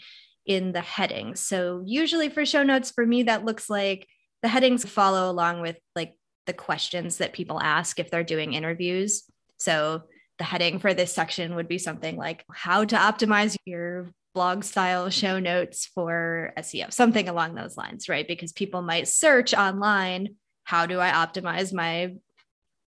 in 0.45 0.73
the 0.73 0.81
headings. 0.81 1.39
So 1.39 1.83
usually 1.85 2.27
for 2.27 2.45
show 2.45 2.63
notes, 2.63 2.91
for 2.91 3.05
me, 3.05 3.23
that 3.23 3.45
looks 3.45 3.69
like 3.69 4.09
the 4.41 4.49
headings 4.49 4.83
follow 4.83 5.31
along 5.31 5.61
with 5.61 5.77
like 5.95 6.17
the 6.47 6.53
questions 6.53 7.19
that 7.19 7.31
people 7.31 7.61
ask 7.61 7.97
if 7.97 8.11
they're 8.11 8.25
doing 8.25 8.51
interviews. 8.51 9.23
So 9.57 10.03
the 10.39 10.45
heading 10.45 10.79
for 10.79 10.93
this 10.93 11.13
section 11.13 11.55
would 11.55 11.67
be 11.67 11.77
something 11.77 12.15
like 12.15 12.43
how 12.51 12.85
to 12.85 12.95
optimize 12.95 13.55
your 13.65 14.09
blog 14.33 14.63
style 14.63 15.09
show 15.09 15.37
notes 15.37 15.85
for 15.93 16.53
SEO, 16.57 16.91
something 16.93 17.27
along 17.27 17.55
those 17.55 17.75
lines, 17.75 18.07
right? 18.07 18.27
Because 18.27 18.53
people 18.53 18.81
might 18.81 19.07
search 19.07 19.53
online, 19.53 20.35
how 20.63 20.85
do 20.85 20.99
I 20.99 21.11
optimize 21.11 21.73
my 21.73 22.15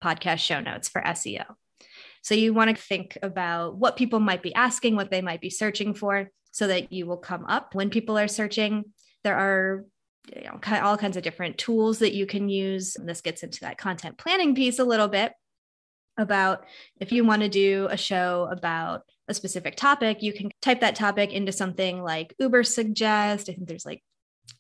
podcast 0.03 0.39
show 0.39 0.61
notes 0.61 0.87
for 0.87 1.01
SEO? 1.01 1.45
So 2.21 2.35
you 2.35 2.53
want 2.53 2.75
to 2.75 2.81
think 2.81 3.17
about 3.23 3.77
what 3.77 3.97
people 3.97 4.19
might 4.19 4.43
be 4.43 4.53
asking, 4.53 4.95
what 4.95 5.09
they 5.09 5.21
might 5.21 5.41
be 5.41 5.49
searching 5.49 5.95
for, 5.95 6.29
so 6.51 6.67
that 6.67 6.93
you 6.93 7.07
will 7.07 7.17
come 7.17 7.45
up 7.45 7.73
when 7.73 7.89
people 7.89 8.17
are 8.17 8.27
searching. 8.27 8.85
There 9.23 9.37
are 9.37 9.85
you 10.35 10.43
know, 10.43 10.59
all 10.83 10.97
kinds 10.97 11.17
of 11.17 11.23
different 11.23 11.57
tools 11.57 11.99
that 11.99 12.13
you 12.13 12.27
can 12.27 12.49
use. 12.49 12.95
And 12.95 13.09
this 13.09 13.21
gets 13.21 13.41
into 13.41 13.61
that 13.61 13.79
content 13.79 14.17
planning 14.17 14.53
piece 14.53 14.77
a 14.77 14.83
little 14.83 15.07
bit 15.07 15.33
about 16.19 16.65
if 16.99 17.11
you 17.11 17.25
want 17.25 17.41
to 17.41 17.49
do 17.49 17.87
a 17.89 17.97
show 17.97 18.47
about 18.51 19.01
a 19.27 19.33
specific 19.33 19.75
topic, 19.75 20.21
you 20.21 20.33
can 20.33 20.51
type 20.61 20.81
that 20.81 20.95
topic 20.95 21.31
into 21.31 21.51
something 21.51 22.03
like 22.03 22.35
Ubersuggest. 22.41 23.49
I 23.49 23.53
think 23.53 23.67
there's 23.67 23.85
like 23.85 24.03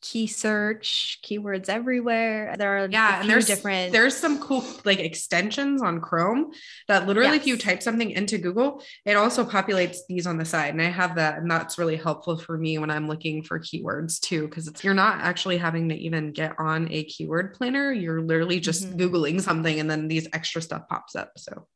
key 0.01 0.27
search 0.27 1.19
keywords 1.25 1.69
everywhere 1.69 2.55
there 2.57 2.77
are 2.77 2.89
yeah 2.89 3.21
and 3.21 3.29
there's 3.29 3.45
different 3.45 3.91
there's 3.91 4.15
some 4.15 4.39
cool 4.39 4.63
like 4.85 4.99
extensions 4.99 5.81
on 5.81 5.99
chrome 5.99 6.51
that 6.87 7.07
literally 7.07 7.31
yes. 7.31 7.41
if 7.41 7.47
you 7.47 7.57
type 7.57 7.81
something 7.81 8.11
into 8.11 8.37
google 8.37 8.81
it 9.05 9.15
also 9.15 9.43
populates 9.43 9.97
these 10.07 10.27
on 10.27 10.37
the 10.37 10.45
side 10.45 10.73
and 10.73 10.81
i 10.81 10.89
have 10.89 11.15
that 11.15 11.37
and 11.37 11.49
that's 11.49 11.77
really 11.77 11.95
helpful 11.95 12.37
for 12.37 12.57
me 12.57 12.77
when 12.77 12.89
i'm 12.89 13.07
looking 13.07 13.43
for 13.43 13.59
keywords 13.59 14.19
too 14.19 14.47
because 14.47 14.67
it's 14.67 14.83
you're 14.83 14.93
not 14.93 15.19
actually 15.21 15.57
having 15.57 15.89
to 15.89 15.95
even 15.95 16.31
get 16.31 16.53
on 16.59 16.87
a 16.91 17.03
keyword 17.05 17.53
planner 17.53 17.91
you're 17.91 18.21
literally 18.21 18.59
just 18.59 18.85
mm-hmm. 18.85 18.99
googling 18.99 19.41
something 19.41 19.79
and 19.79 19.89
then 19.89 20.07
these 20.07 20.27
extra 20.33 20.61
stuff 20.61 20.87
pops 20.89 21.15
up 21.15 21.31
so 21.37 21.67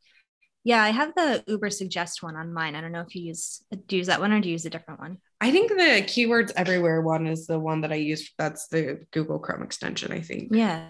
yeah, 0.64 0.82
I 0.82 0.90
have 0.90 1.14
the 1.16 1.44
Ubersuggest 1.48 2.24
one 2.24 2.36
on 2.36 2.54
mine. 2.54 2.76
I 2.76 2.82
don't 2.82 2.92
know 2.92 3.02
if 3.02 3.16
you 3.16 3.24
use 3.24 3.64
do 3.72 3.96
you 3.96 3.98
use 4.00 4.08
that 4.08 4.22
one 4.22 4.32
or 4.32 4.40
do 4.40 4.48
you 4.48 4.54
use 4.54 4.66
a 4.66 4.70
different 4.70 5.00
one? 5.00 5.18
I 5.42 5.52
think 5.52 5.70
the 5.70 6.04
keywords 6.06 6.52
everywhere 6.56 7.02
one 7.02 7.28
is 7.28 7.48
the 7.48 7.60
one 7.60 7.82
that 7.82 7.92
I 7.92 7.96
use. 7.96 8.32
That's 8.38 8.68
the 8.68 9.06
Google 9.12 9.40
Chrome 9.40 9.64
extension, 9.64 10.14
I 10.14 10.22
think. 10.22 10.56
Yeah. 10.56 10.88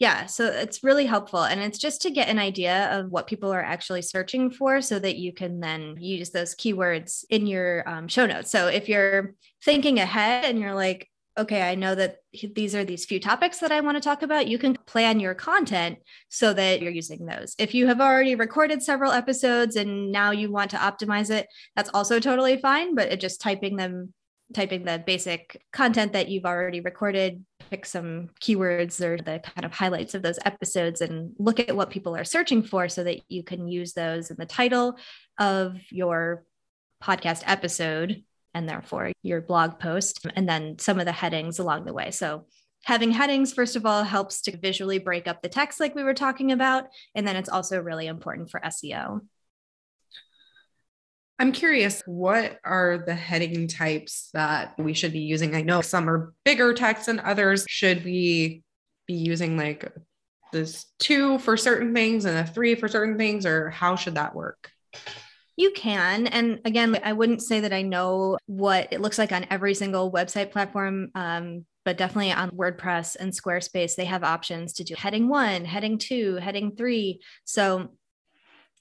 Yeah, 0.00 0.26
so 0.26 0.46
it's 0.46 0.82
really 0.82 1.06
helpful. 1.06 1.44
And 1.44 1.60
it's 1.60 1.78
just 1.78 2.02
to 2.02 2.10
get 2.10 2.28
an 2.28 2.40
idea 2.40 2.98
of 2.98 3.12
what 3.12 3.28
people 3.28 3.52
are 3.52 3.62
actually 3.62 4.02
searching 4.02 4.50
for 4.50 4.80
so 4.80 4.98
that 4.98 5.16
you 5.16 5.32
can 5.32 5.60
then 5.60 5.96
use 6.00 6.30
those 6.30 6.56
keywords 6.56 7.24
in 7.30 7.46
your 7.46 7.88
um, 7.88 8.08
show 8.08 8.26
notes. 8.26 8.50
So 8.50 8.66
if 8.66 8.88
you're 8.88 9.36
thinking 9.64 10.00
ahead 10.00 10.44
and 10.46 10.58
you're 10.58 10.74
like, 10.74 11.08
okay, 11.38 11.62
I 11.62 11.74
know 11.74 11.94
that 11.94 12.18
these 12.54 12.74
are 12.74 12.84
these 12.84 13.06
few 13.06 13.18
topics 13.18 13.58
that 13.58 13.72
I 13.72 13.80
want 13.80 13.96
to 13.96 14.02
talk 14.02 14.22
about, 14.22 14.48
you 14.48 14.58
can 14.58 14.76
plan 14.86 15.18
your 15.18 15.34
content 15.34 15.98
so 16.28 16.52
that 16.52 16.82
you're 16.82 16.92
using 16.92 17.24
those. 17.24 17.54
If 17.58 17.74
you 17.74 17.86
have 17.86 18.00
already 18.00 18.34
recorded 18.34 18.82
several 18.82 19.12
episodes 19.12 19.76
and 19.76 20.12
now 20.12 20.30
you 20.30 20.50
want 20.50 20.70
to 20.72 20.76
optimize 20.76 21.30
it, 21.30 21.46
that's 21.74 21.90
also 21.94 22.20
totally 22.20 22.58
fine, 22.58 22.94
but 22.94 23.10
it 23.10 23.20
just 23.20 23.40
typing 23.40 23.76
them 23.76 24.12
typing 24.52 24.84
the 24.84 25.02
basic 25.06 25.62
content 25.72 26.12
that 26.12 26.28
you've 26.28 26.44
already 26.44 26.80
recorded, 26.80 27.42
pick 27.70 27.86
some 27.86 28.28
keywords 28.40 29.00
or 29.00 29.16
the 29.16 29.40
kind 29.40 29.64
of 29.64 29.72
highlights 29.72 30.14
of 30.14 30.20
those 30.20 30.38
episodes 30.44 31.00
and 31.00 31.32
look 31.38 31.58
at 31.58 31.74
what 31.74 31.88
people 31.88 32.14
are 32.14 32.24
searching 32.24 32.62
for 32.62 32.86
so 32.88 33.02
that 33.02 33.20
you 33.30 33.42
can 33.42 33.66
use 33.66 33.94
those 33.94 34.30
in 34.30 34.36
the 34.38 34.44
title 34.44 34.98
of 35.38 35.78
your 35.90 36.44
podcast 37.02 37.42
episode 37.46 38.22
and 38.54 38.68
therefore 38.68 39.12
your 39.22 39.40
blog 39.40 39.78
post, 39.78 40.26
and 40.36 40.48
then 40.48 40.78
some 40.78 40.98
of 40.98 41.06
the 41.06 41.12
headings 41.12 41.58
along 41.58 41.84
the 41.84 41.92
way. 41.92 42.10
So 42.10 42.46
having 42.84 43.10
headings, 43.10 43.52
first 43.52 43.76
of 43.76 43.86
all, 43.86 44.02
helps 44.02 44.42
to 44.42 44.56
visually 44.56 44.98
break 44.98 45.28
up 45.28 45.42
the 45.42 45.48
text 45.48 45.80
like 45.80 45.94
we 45.94 46.02
were 46.02 46.14
talking 46.14 46.52
about. 46.52 46.86
And 47.14 47.26
then 47.26 47.36
it's 47.36 47.48
also 47.48 47.80
really 47.80 48.06
important 48.06 48.50
for 48.50 48.60
SEO. 48.60 49.20
I'm 51.38 51.52
curious, 51.52 52.02
what 52.06 52.58
are 52.64 53.02
the 53.04 53.14
heading 53.14 53.66
types 53.66 54.30
that 54.32 54.74
we 54.78 54.94
should 54.94 55.12
be 55.12 55.20
using? 55.20 55.56
I 55.56 55.62
know 55.62 55.80
some 55.80 56.08
are 56.08 56.34
bigger 56.44 56.72
text 56.72 57.08
and 57.08 57.18
others. 57.20 57.64
Should 57.68 58.04
we 58.04 58.62
be 59.08 59.14
using 59.14 59.56
like 59.56 59.92
this 60.52 60.86
two 60.98 61.38
for 61.38 61.56
certain 61.56 61.94
things 61.94 62.26
and 62.26 62.38
a 62.38 62.46
three 62.46 62.74
for 62.74 62.86
certain 62.86 63.16
things, 63.16 63.46
or 63.46 63.70
how 63.70 63.96
should 63.96 64.14
that 64.14 64.34
work? 64.34 64.70
You 65.62 65.70
can. 65.70 66.26
And 66.26 66.58
again, 66.64 66.98
I 67.04 67.12
wouldn't 67.12 67.40
say 67.40 67.60
that 67.60 67.72
I 67.72 67.82
know 67.82 68.36
what 68.46 68.88
it 68.90 69.00
looks 69.00 69.16
like 69.16 69.30
on 69.30 69.46
every 69.48 69.74
single 69.74 70.10
website 70.10 70.50
platform. 70.50 71.12
Um, 71.14 71.66
but 71.84 71.96
definitely 71.96 72.32
on 72.32 72.50
WordPress 72.50 73.14
and 73.14 73.30
Squarespace, 73.30 73.94
they 73.94 74.06
have 74.06 74.24
options 74.24 74.72
to 74.72 74.82
do 74.82 74.96
heading 74.98 75.28
one, 75.28 75.64
heading 75.64 75.98
two, 75.98 76.34
heading 76.34 76.74
three. 76.74 77.20
So 77.44 77.92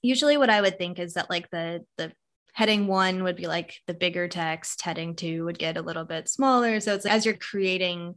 usually 0.01 0.37
what 0.37 0.49
I 0.49 0.59
would 0.59 0.79
think 0.79 0.97
is 0.97 1.13
that 1.13 1.29
like 1.29 1.51
the 1.51 1.85
the 1.99 2.13
heading 2.53 2.87
one 2.87 3.21
would 3.25 3.35
be 3.35 3.45
like 3.45 3.75
the 3.85 3.93
bigger 3.93 4.27
text, 4.27 4.81
heading 4.81 5.15
two 5.15 5.45
would 5.45 5.59
get 5.59 5.77
a 5.77 5.83
little 5.83 6.05
bit 6.05 6.29
smaller. 6.29 6.79
So 6.79 6.95
it's 6.95 7.05
as 7.05 7.27
you're 7.27 7.35
creating 7.35 8.15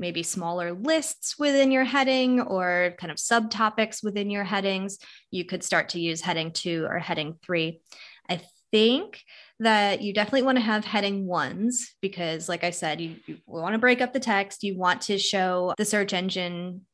maybe 0.00 0.22
smaller 0.22 0.72
lists 0.72 1.38
within 1.38 1.70
your 1.70 1.84
heading 1.84 2.40
or 2.40 2.94
kind 2.98 3.10
of 3.10 3.18
subtopics 3.18 4.02
within 4.02 4.30
your 4.30 4.44
headings, 4.44 4.98
you 5.30 5.44
could 5.44 5.62
start 5.62 5.90
to 5.90 6.00
use 6.00 6.20
heading 6.20 6.50
two 6.50 6.86
or 6.88 6.98
heading 6.98 7.36
three. 7.44 7.80
I 8.28 8.40
think 8.72 9.22
that 9.60 10.00
you 10.00 10.14
definitely 10.14 10.42
want 10.42 10.56
to 10.56 10.64
have 10.64 10.84
heading 10.84 11.26
ones 11.26 11.94
because, 12.00 12.48
like 12.48 12.64
I 12.64 12.70
said, 12.70 13.00
you, 13.00 13.16
you 13.26 13.38
want 13.46 13.74
to 13.74 13.78
break 13.78 14.00
up 14.00 14.12
the 14.12 14.20
text. 14.20 14.64
You 14.64 14.78
want 14.78 15.02
to 15.02 15.18
show 15.18 15.74
the 15.76 15.84
search 15.84 16.14
engine 16.14 16.86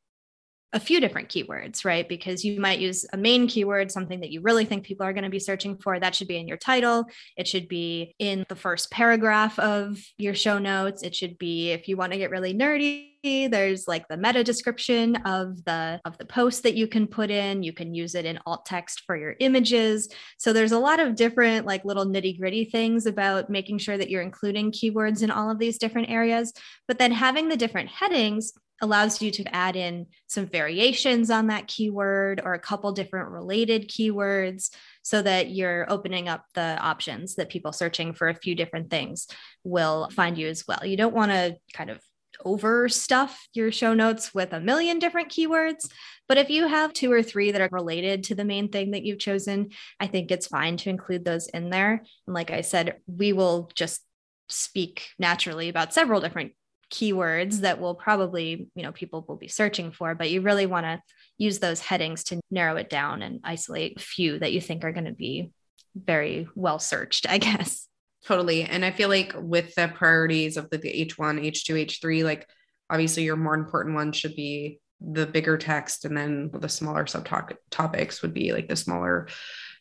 a 0.73 0.81
few 0.81 1.01
different 1.01 1.29
keywords, 1.29 1.85
right? 1.85 2.09
Because 2.09 2.45
you 2.45 2.61
might 2.61 2.81
use 2.81 3.07
a 3.13 3.17
main 3.17 3.47
keyword, 3.47 3.91
something 3.91 4.21
that 4.21 4.31
you 4.31 4.41
really 4.41 4.65
think 4.65 4.85
people 4.85 5.07
are 5.07 5.13
going 5.13 5.25
to 5.25 5.31
be 5.31 5.39
searching 5.39 5.79
for. 5.79 5.99
That 5.99 6.15
should 6.15 6.29
be 6.29 6.37
in 6.37 6.49
your 6.49 6.57
title. 6.57 7.07
It 7.37 7.47
should 7.47 7.69
be 7.69 8.15
in 8.19 8.45
the 8.49 8.57
first 8.57 8.91
paragraph 8.91 9.59
of 9.59 9.99
your 10.19 10.35
show 10.35 10.59
notes. 10.59 11.03
It 11.03 11.15
should 11.15 11.39
be, 11.39 11.71
if 11.71 11.89
you 11.89 11.97
want 11.97 12.13
to 12.13 12.19
get 12.19 12.31
really 12.31 12.53
nerdy, 12.53 13.13
there's 13.23 13.89
like 13.89 14.07
the 14.09 14.17
meta 14.17 14.45
description 14.45 15.17
of 15.25 15.65
the 15.65 16.01
of 16.05 16.17
the 16.19 16.25
post 16.25 16.63
that 16.63 16.77
you 16.77 16.87
can 16.87 17.09
put 17.09 17.29
in 17.29 17.63
you 17.63 17.73
can 17.73 17.93
use 17.93 18.15
it 18.15 18.25
in 18.25 18.39
alt 18.47 18.65
text 18.65 19.03
for 19.05 19.17
your 19.17 19.35
images 19.41 20.09
so 20.39 20.53
there's 20.53 20.71
a 20.71 20.79
lot 20.79 21.01
of 21.01 21.17
different 21.17 21.67
like 21.67 21.85
little 21.85 22.07
nitty 22.07 22.39
gritty 22.39 22.65
things 22.65 23.05
about 23.05 23.51
making 23.51 23.79
sure 23.79 23.99
that 23.99 24.11
you're 24.11 24.23
including 24.23 24.71
keywords 24.71 25.23
in 25.23 25.31
all 25.31 25.51
of 25.51 25.59
these 25.59 25.79
different 25.79 26.09
areas 26.09 26.53
but 26.87 26.99
then 26.99 27.11
having 27.11 27.49
the 27.49 27.57
different 27.57 27.89
headings 27.89 28.53
allows 28.83 29.23
you 29.23 29.31
to 29.31 29.55
add 29.55 29.77
in 29.77 30.07
some 30.27 30.47
variations 30.47 31.31
on 31.31 31.47
that 31.47 31.67
keyword 31.67 32.41
or 32.45 32.55
a 32.55 32.59
couple 32.59 32.93
different 32.93 33.31
related 33.31 33.89
keywords 33.89 34.71
so 35.03 35.23
that 35.23 35.51
you're 35.51 35.91
opening 35.91 36.29
up 36.29 36.45
the 36.55 36.79
options 36.81 37.37
that 37.37 37.49
people 37.49 37.73
searching 37.73 38.13
for 38.13 38.29
a 38.29 38.35
few 38.35 38.55
different 38.55 38.91
things 38.91 39.27
will 39.65 40.09
find 40.11 40.37
you 40.37 40.49
as 40.49 40.65
well. 40.67 40.85
You 40.85 40.97
don't 40.97 41.15
want 41.15 41.31
to 41.31 41.57
kind 41.73 41.91
of 41.91 42.01
overstuff 42.45 43.35
your 43.55 43.73
show 43.73 43.95
notes 43.95 44.35
with 44.35 44.53
a 44.53 44.61
million 44.61 44.99
different 44.99 45.31
keywords. 45.31 45.89
But 46.29 46.39
if 46.39 46.51
you 46.51 46.67
have 46.67 46.93
two 46.93 47.11
or 47.11 47.23
three 47.23 47.53
that 47.53 47.61
are 47.61 47.69
related 47.73 48.25
to 48.25 48.35
the 48.35 48.45
main 48.45 48.69
thing 48.69 48.91
that 48.91 49.05
you've 49.05 49.19
chosen, 49.19 49.71
I 50.01 50.07
think 50.07 50.31
it's 50.31 50.49
fine 50.49 50.77
to 50.79 50.91
include 50.91 51.25
those 51.25 51.47
in 51.49 51.71
there. 51.71 52.03
And 52.27 52.35
like 52.35 52.51
I 52.51 52.61
said, 52.61 52.97
we 53.07 53.33
will 53.33 53.71
just 53.75 54.03
speak 54.49 55.09
naturally 55.19 55.69
about 55.69 55.95
several 55.95 56.21
different 56.21 56.53
keywords 56.91 57.61
that 57.61 57.81
will 57.81 57.95
probably, 57.95 58.69
you 58.75 58.83
know, 58.83 58.93
people 58.93 59.25
will 59.27 59.37
be 59.37 59.49
searching 59.49 59.93
for, 59.93 60.15
but 60.15 60.31
you 60.31 60.41
really 60.41 60.67
want 60.67 60.87
to 60.87 61.01
use 61.39 61.59
those 61.59 61.81
headings 61.81 62.25
to 62.25 62.41
narrow 62.51 62.77
it 62.77 62.89
down 62.89 63.23
and 63.23 63.41
isolate 63.45 63.97
a 63.97 64.01
few 64.01 64.39
that 64.39 64.53
you 64.53 64.61
think 64.61 64.85
are 64.85 64.93
going 64.93 65.07
to 65.07 65.13
be 65.13 65.51
very 65.95 66.49
well 66.55 66.79
searched, 66.79 67.29
I 67.29 67.39
guess. 67.39 67.89
Totally. 68.25 68.65
And 68.65 68.85
I 68.85 68.91
feel 68.91 69.09
like 69.09 69.35
with 69.37 69.75
the 69.75 69.89
priorities 69.89 70.57
of 70.57 70.69
the, 70.71 70.79
the 70.79 71.07
H1, 71.07 71.45
H2, 71.47 71.87
H3, 71.87 72.25
like 72.25 72.49
obviously 72.91 73.25
your 73.25 73.37
more 73.37 73.55
important 73.55 73.95
ones 73.95 74.17
should 74.17 74.35
be 74.35 74.81
the 75.01 75.27
bigger 75.27 75.59
text 75.59 76.05
and 76.05 76.17
then 76.17 76.51
the 76.53 76.69
smaller 76.69 77.05
subtopics 77.05 78.23
would 78.23 78.33
be 78.33 78.53
like 78.53 78.67
the 78.69 78.77
smaller 78.77 79.29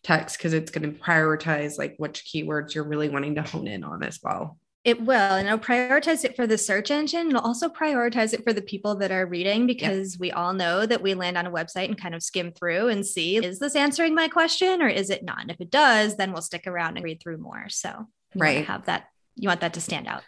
text 0.04 0.38
because 0.38 0.54
it's 0.54 0.72
going 0.72 0.94
to 0.94 1.00
prioritize 1.00 1.78
like 1.78 1.96
which 1.98 2.26
keywords 2.26 2.76
you're 2.76 2.84
really 2.84 3.10
wanting 3.10 3.36
to 3.36 3.42
hone 3.42 3.68
in 3.68 3.84
on 3.84 4.04
as 4.04 4.20
well. 4.22 4.58
It 4.86 5.02
will, 5.02 5.16
and 5.16 5.48
it'll 5.48 5.58
prioritize 5.58 6.24
it 6.24 6.36
for 6.36 6.46
the 6.46 6.60
search 6.60 6.92
engine. 6.92 7.30
It'll 7.30 7.42
also 7.42 7.70
prioritize 7.70 8.34
it 8.34 8.44
for 8.44 8.54
the 8.54 8.62
people 8.62 8.94
that 8.98 9.12
are 9.12 9.26
reading 9.26 9.66
because 9.66 10.14
yep. 10.14 10.20
we 10.20 10.32
all 10.32 10.54
know 10.54 10.86
that 10.86 11.02
we 11.02 11.16
land 11.16 11.40
on 11.40 11.48
a 11.48 11.52
website 11.52 11.86
and 11.86 12.00
kind 12.00 12.14
of 12.14 12.22
skim 12.22 12.52
through 12.52 12.90
and 12.90 13.04
see 13.04 13.38
is 13.38 13.58
this 13.58 13.76
answering 13.76 14.14
my 14.14 14.28
question 14.28 14.84
or 14.84 14.88
is 14.88 15.10
it 15.10 15.24
not? 15.24 15.42
And 15.42 15.50
if 15.50 15.60
it 15.60 15.72
does, 15.72 16.18
then 16.18 16.32
we'll 16.32 16.44
stick 16.44 16.68
around 16.68 16.98
and 16.98 17.04
read 17.04 17.20
through 17.20 17.40
more. 17.40 17.66
So 17.70 18.08
right, 18.36 18.64
have 18.64 18.86
that. 18.86 19.08
You 19.36 19.50
want 19.50 19.62
that 19.62 19.74
to 19.74 19.82
stand 19.82 20.08
out. 20.08 20.22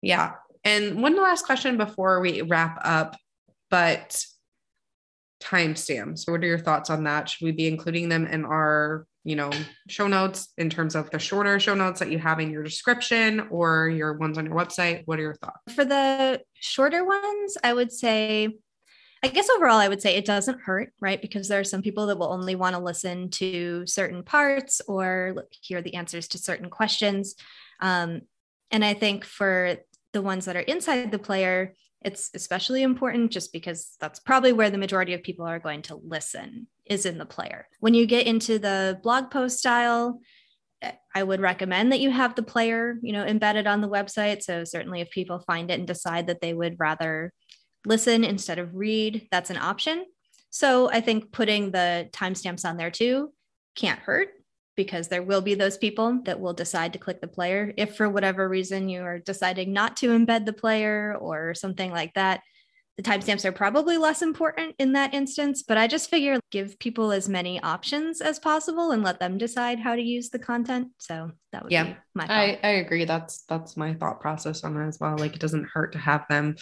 Yeah. 0.00 0.32
And 0.64 1.02
one 1.02 1.14
last 1.14 1.44
question 1.44 1.76
before 1.76 2.20
we 2.20 2.40
wrap 2.40 2.80
up, 2.82 3.18
but 3.68 4.24
timestamps. 5.42 6.30
What 6.30 6.42
are 6.42 6.46
your 6.46 6.58
thoughts 6.58 6.90
on 6.90 7.04
that? 7.04 7.28
Should 7.28 7.44
we 7.44 7.52
be 7.52 7.66
including 7.66 8.08
them 8.08 8.26
in 8.26 8.44
our 8.44 9.06
you 9.24 9.36
know, 9.36 9.50
show 9.88 10.08
notes 10.08 10.52
in 10.58 10.68
terms 10.68 10.94
of 10.94 11.10
the 11.10 11.18
shorter 11.18 11.60
show 11.60 11.74
notes 11.74 12.00
that 12.00 12.10
you 12.10 12.18
have 12.18 12.40
in 12.40 12.50
your 12.50 12.62
description 12.62 13.46
or 13.50 13.88
your 13.88 14.14
ones 14.14 14.36
on 14.36 14.46
your 14.46 14.54
website? 14.54 15.02
What 15.04 15.18
are 15.18 15.22
your 15.22 15.34
thoughts? 15.34 15.74
For 15.74 15.84
the 15.84 16.42
shorter 16.54 17.04
ones, 17.04 17.56
I 17.62 17.72
would 17.72 17.92
say, 17.92 18.48
I 19.22 19.28
guess 19.28 19.48
overall, 19.48 19.78
I 19.78 19.86
would 19.86 20.02
say 20.02 20.16
it 20.16 20.24
doesn't 20.24 20.62
hurt, 20.62 20.92
right? 21.00 21.22
Because 21.22 21.46
there 21.46 21.60
are 21.60 21.64
some 21.64 21.82
people 21.82 22.06
that 22.06 22.18
will 22.18 22.32
only 22.32 22.56
want 22.56 22.74
to 22.74 22.82
listen 22.82 23.30
to 23.30 23.86
certain 23.86 24.24
parts 24.24 24.80
or 24.88 25.46
hear 25.50 25.82
the 25.82 25.94
answers 25.94 26.26
to 26.28 26.38
certain 26.38 26.68
questions. 26.68 27.36
Um, 27.80 28.22
and 28.72 28.84
I 28.84 28.94
think 28.94 29.24
for 29.24 29.76
the 30.12 30.22
ones 30.22 30.46
that 30.46 30.56
are 30.56 30.60
inside 30.60 31.12
the 31.12 31.18
player, 31.20 31.74
it's 32.04 32.30
especially 32.34 32.82
important 32.82 33.30
just 33.30 33.52
because 33.52 33.96
that's 34.00 34.20
probably 34.20 34.52
where 34.52 34.70
the 34.70 34.78
majority 34.78 35.14
of 35.14 35.22
people 35.22 35.46
are 35.46 35.58
going 35.58 35.82
to 35.82 36.00
listen 36.04 36.66
is 36.84 37.06
in 37.06 37.18
the 37.18 37.26
player. 37.26 37.66
When 37.80 37.94
you 37.94 38.06
get 38.06 38.26
into 38.26 38.58
the 38.58 38.98
blog 39.02 39.30
post 39.30 39.58
style, 39.58 40.20
I 41.14 41.22
would 41.22 41.40
recommend 41.40 41.92
that 41.92 42.00
you 42.00 42.10
have 42.10 42.34
the 42.34 42.42
player, 42.42 42.96
you 43.02 43.12
know, 43.12 43.24
embedded 43.24 43.66
on 43.66 43.80
the 43.80 43.88
website. 43.88 44.42
So 44.42 44.64
certainly 44.64 45.00
if 45.00 45.10
people 45.10 45.44
find 45.46 45.70
it 45.70 45.78
and 45.78 45.86
decide 45.86 46.26
that 46.26 46.40
they 46.40 46.54
would 46.54 46.76
rather 46.78 47.32
listen 47.86 48.24
instead 48.24 48.58
of 48.58 48.74
read, 48.74 49.28
that's 49.30 49.50
an 49.50 49.58
option. 49.58 50.04
So 50.50 50.90
I 50.90 51.00
think 51.00 51.32
putting 51.32 51.70
the 51.70 52.08
timestamps 52.12 52.64
on 52.68 52.76
there 52.76 52.90
too 52.90 53.32
can't 53.76 54.00
hurt 54.00 54.30
because 54.76 55.08
there 55.08 55.22
will 55.22 55.40
be 55.40 55.54
those 55.54 55.76
people 55.76 56.20
that 56.24 56.40
will 56.40 56.54
decide 56.54 56.92
to 56.92 56.98
click 56.98 57.20
the 57.20 57.28
player. 57.28 57.72
If 57.76 57.96
for 57.96 58.08
whatever 58.08 58.48
reason 58.48 58.88
you 58.88 59.02
are 59.02 59.18
deciding 59.18 59.72
not 59.72 59.96
to 59.98 60.08
embed 60.08 60.46
the 60.46 60.52
player 60.52 61.16
or 61.20 61.54
something 61.54 61.90
like 61.90 62.14
that, 62.14 62.42
the 62.96 63.02
timestamps 63.02 63.44
are 63.46 63.52
probably 63.52 63.96
less 63.96 64.20
important 64.20 64.74
in 64.78 64.92
that 64.92 65.14
instance, 65.14 65.62
but 65.62 65.78
I 65.78 65.86
just 65.86 66.10
figure 66.10 66.38
give 66.50 66.78
people 66.78 67.10
as 67.10 67.26
many 67.26 67.58
options 67.62 68.20
as 68.20 68.38
possible 68.38 68.90
and 68.90 69.02
let 69.02 69.18
them 69.18 69.38
decide 69.38 69.78
how 69.78 69.94
to 69.94 70.02
use 70.02 70.28
the 70.28 70.38
content. 70.38 70.88
So 70.98 71.30
that 71.52 71.62
would 71.62 71.72
yeah, 71.72 71.84
be 71.84 71.96
my 72.14 72.26
thought. 72.26 72.36
I, 72.36 72.58
I 72.62 72.68
agree. 72.68 73.06
That's 73.06 73.44
that's 73.48 73.78
my 73.78 73.94
thought 73.94 74.20
process 74.20 74.62
on 74.62 74.74
that 74.74 74.88
as 74.88 75.00
well. 75.00 75.16
Like 75.16 75.34
it 75.34 75.40
doesn't 75.40 75.70
hurt 75.72 75.92
to 75.92 75.98
have 75.98 76.26
them. 76.28 76.56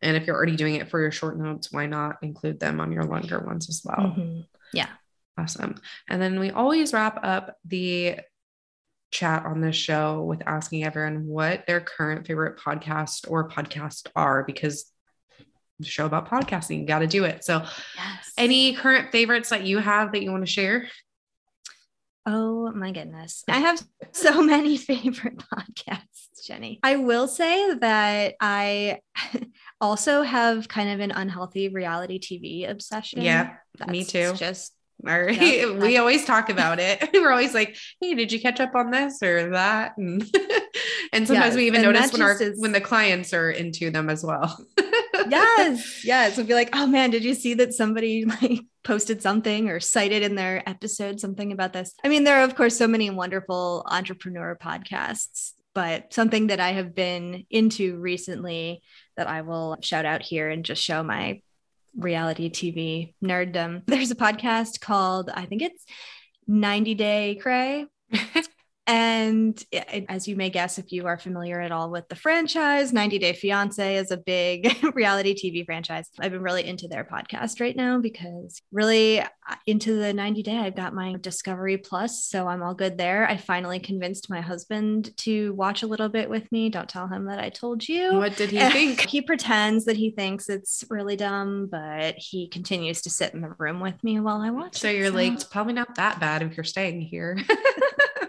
And 0.00 0.16
if 0.16 0.26
you're 0.26 0.36
already 0.36 0.56
doing 0.56 0.76
it 0.76 0.88
for 0.88 1.00
your 1.00 1.10
short 1.10 1.38
notes, 1.38 1.70
why 1.70 1.86
not 1.86 2.16
include 2.22 2.60
them 2.60 2.80
on 2.80 2.90
your 2.90 3.04
longer 3.04 3.40
ones 3.40 3.68
as 3.68 3.82
well? 3.84 4.14
Mm-hmm. 4.16 4.40
Yeah. 4.72 4.88
Awesome. 5.38 5.76
And 6.08 6.20
then 6.20 6.40
we 6.40 6.50
always 6.50 6.92
wrap 6.92 7.20
up 7.22 7.56
the 7.64 8.18
chat 9.10 9.46
on 9.46 9.60
this 9.60 9.76
show 9.76 10.22
with 10.24 10.42
asking 10.46 10.84
everyone 10.84 11.26
what 11.26 11.66
their 11.66 11.80
current 11.80 12.26
favorite 12.26 12.58
podcast 12.58 13.30
or 13.30 13.48
podcast 13.48 14.08
are 14.16 14.42
because 14.44 14.90
the 15.78 15.86
show 15.86 16.06
about 16.06 16.28
podcasting. 16.28 16.80
You 16.80 16.86
got 16.86 17.00
to 17.00 17.06
do 17.06 17.24
it. 17.24 17.44
So, 17.44 17.62
yes. 17.96 18.32
any 18.36 18.74
current 18.74 19.12
favorites 19.12 19.50
that 19.50 19.64
you 19.64 19.78
have 19.78 20.12
that 20.12 20.22
you 20.22 20.32
want 20.32 20.44
to 20.44 20.50
share? 20.50 20.88
Oh 22.26 22.70
my 22.72 22.90
goodness. 22.90 23.44
I 23.48 23.58
have 23.58 23.82
so 24.12 24.42
many 24.42 24.76
favorite 24.76 25.38
podcasts, 25.38 26.44
Jenny. 26.44 26.80
I 26.82 26.96
will 26.96 27.28
say 27.28 27.74
that 27.74 28.34
I 28.40 29.00
also 29.80 30.22
have 30.22 30.68
kind 30.68 30.90
of 30.90 31.00
an 31.00 31.12
unhealthy 31.12 31.68
reality 31.68 32.18
TV 32.18 32.68
obsession. 32.68 33.22
Yeah, 33.22 33.54
That's 33.78 33.90
me 33.90 34.04
too. 34.04 34.32
Just 34.34 34.74
or 35.06 35.30
yep. 35.30 35.76
we 35.76 35.96
always 35.96 36.24
talk 36.24 36.48
about 36.50 36.78
it. 36.78 37.10
We're 37.14 37.30
always 37.30 37.54
like, 37.54 37.76
"Hey, 38.00 38.14
did 38.14 38.32
you 38.32 38.40
catch 38.40 38.60
up 38.60 38.74
on 38.74 38.90
this 38.90 39.22
or 39.22 39.50
that?" 39.50 39.96
And, 39.96 40.22
and 41.12 41.26
sometimes 41.26 41.54
yes, 41.54 41.56
we 41.56 41.66
even 41.66 41.82
notice 41.82 42.12
when 42.12 42.22
our 42.22 42.40
is... 42.40 42.60
when 42.60 42.72
the 42.72 42.80
clients 42.80 43.32
are 43.32 43.50
into 43.50 43.90
them 43.90 44.10
as 44.10 44.24
well. 44.24 44.64
yes, 45.28 46.04
yes. 46.04 46.36
We'll 46.36 46.46
be 46.46 46.54
like, 46.54 46.70
"Oh 46.72 46.86
man, 46.86 47.10
did 47.10 47.24
you 47.24 47.34
see 47.34 47.54
that 47.54 47.74
somebody 47.74 48.24
like 48.24 48.60
posted 48.84 49.22
something 49.22 49.68
or 49.68 49.80
cited 49.80 50.22
in 50.22 50.34
their 50.34 50.68
episode 50.68 51.20
something 51.20 51.52
about 51.52 51.72
this?" 51.72 51.94
I 52.04 52.08
mean, 52.08 52.24
there 52.24 52.38
are 52.38 52.44
of 52.44 52.56
course 52.56 52.76
so 52.76 52.88
many 52.88 53.10
wonderful 53.10 53.86
entrepreneur 53.88 54.58
podcasts, 54.60 55.52
but 55.74 56.12
something 56.12 56.48
that 56.48 56.60
I 56.60 56.72
have 56.72 56.94
been 56.94 57.46
into 57.50 57.96
recently 57.98 58.82
that 59.16 59.28
I 59.28 59.42
will 59.42 59.76
shout 59.80 60.06
out 60.06 60.22
here 60.22 60.48
and 60.48 60.64
just 60.64 60.82
show 60.82 61.02
my 61.02 61.40
reality 61.96 62.50
TV 62.50 63.14
nerddom. 63.24 63.82
There's 63.86 64.10
a 64.10 64.16
podcast 64.16 64.80
called, 64.80 65.30
I 65.32 65.46
think 65.46 65.62
it's 65.62 65.84
90 66.46 66.94
Day 66.94 67.38
Cray. 67.40 67.86
And 68.88 69.62
as 70.08 70.26
you 70.26 70.34
may 70.34 70.48
guess, 70.48 70.78
if 70.78 70.92
you 70.92 71.06
are 71.06 71.18
familiar 71.18 71.60
at 71.60 71.70
all 71.70 71.90
with 71.90 72.08
the 72.08 72.16
franchise, 72.16 72.90
90 72.90 73.18
Day 73.18 73.34
Fiance 73.34 73.96
is 73.96 74.10
a 74.10 74.16
big 74.16 74.82
reality 74.94 75.34
TV 75.34 75.66
franchise. 75.66 76.08
I've 76.18 76.32
been 76.32 76.40
really 76.40 76.66
into 76.66 76.88
their 76.88 77.04
podcast 77.04 77.60
right 77.60 77.76
now 77.76 77.98
because 77.98 78.62
really 78.72 79.20
uh, 79.20 79.26
into 79.66 79.98
the 79.98 80.14
90 80.14 80.42
Day, 80.42 80.56
I've 80.56 80.74
got 80.74 80.94
my 80.94 81.16
Discovery 81.20 81.76
Plus. 81.76 82.24
So 82.24 82.48
I'm 82.48 82.62
all 82.62 82.72
good 82.72 82.96
there. 82.96 83.28
I 83.28 83.36
finally 83.36 83.78
convinced 83.78 84.30
my 84.30 84.40
husband 84.40 85.14
to 85.18 85.52
watch 85.52 85.82
a 85.82 85.86
little 85.86 86.08
bit 86.08 86.30
with 86.30 86.50
me. 86.50 86.70
Don't 86.70 86.88
tell 86.88 87.08
him 87.08 87.26
that 87.26 87.38
I 87.38 87.50
told 87.50 87.86
you. 87.86 88.14
What 88.14 88.36
did 88.36 88.50
he 88.50 88.58
think? 88.70 89.00
he 89.00 89.20
pretends 89.20 89.84
that 89.84 89.98
he 89.98 90.12
thinks 90.12 90.48
it's 90.48 90.82
really 90.88 91.16
dumb, 91.16 91.68
but 91.70 92.14
he 92.16 92.48
continues 92.48 93.02
to 93.02 93.10
sit 93.10 93.34
in 93.34 93.42
the 93.42 93.54
room 93.58 93.80
with 93.80 94.02
me 94.02 94.18
while 94.18 94.40
I 94.40 94.48
watch. 94.48 94.78
So 94.78 94.88
it, 94.88 94.96
you're 94.96 95.08
so. 95.08 95.14
like, 95.14 95.32
it's 95.34 95.44
probably 95.44 95.74
not 95.74 95.96
that 95.96 96.20
bad 96.20 96.40
if 96.40 96.56
you're 96.56 96.64
staying 96.64 97.02
here. 97.02 97.38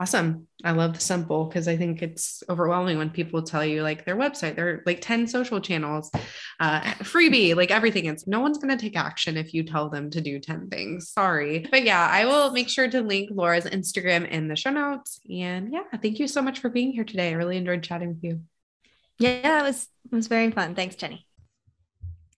Awesome. 0.00 0.46
I 0.62 0.70
love 0.70 0.94
the 0.94 1.00
simple 1.00 1.46
because 1.46 1.66
I 1.66 1.76
think 1.76 2.02
it's 2.02 2.44
overwhelming 2.48 2.98
when 2.98 3.10
people 3.10 3.42
tell 3.42 3.64
you 3.64 3.82
like 3.82 4.04
their 4.04 4.14
website, 4.14 4.54
their 4.54 4.80
like 4.86 5.00
10 5.00 5.26
social 5.26 5.60
channels, 5.60 6.08
uh, 6.60 6.82
freebie, 7.02 7.56
like 7.56 7.72
everything. 7.72 8.04
It's 8.06 8.24
no 8.24 8.38
one's 8.38 8.58
going 8.58 8.76
to 8.76 8.80
take 8.80 8.96
action 8.96 9.36
if 9.36 9.52
you 9.52 9.64
tell 9.64 9.90
them 9.90 10.08
to 10.10 10.20
do 10.20 10.38
10 10.38 10.68
things. 10.68 11.08
Sorry. 11.08 11.66
But 11.68 11.82
yeah, 11.82 12.08
I 12.08 12.26
will 12.26 12.52
make 12.52 12.68
sure 12.68 12.88
to 12.88 13.00
link 13.00 13.30
Laura's 13.32 13.64
Instagram 13.64 14.28
in 14.28 14.46
the 14.46 14.54
show 14.54 14.70
notes. 14.70 15.18
And 15.28 15.72
yeah, 15.72 15.82
thank 16.00 16.20
you 16.20 16.28
so 16.28 16.42
much 16.42 16.60
for 16.60 16.68
being 16.68 16.92
here 16.92 17.04
today. 17.04 17.30
I 17.30 17.32
really 17.32 17.56
enjoyed 17.56 17.82
chatting 17.82 18.10
with 18.10 18.22
you. 18.22 18.42
Yeah, 19.18 19.60
it 19.60 19.64
was, 19.64 19.88
it 20.04 20.14
was 20.14 20.28
very 20.28 20.52
fun. 20.52 20.76
Thanks, 20.76 20.94
Jenny. 20.94 21.26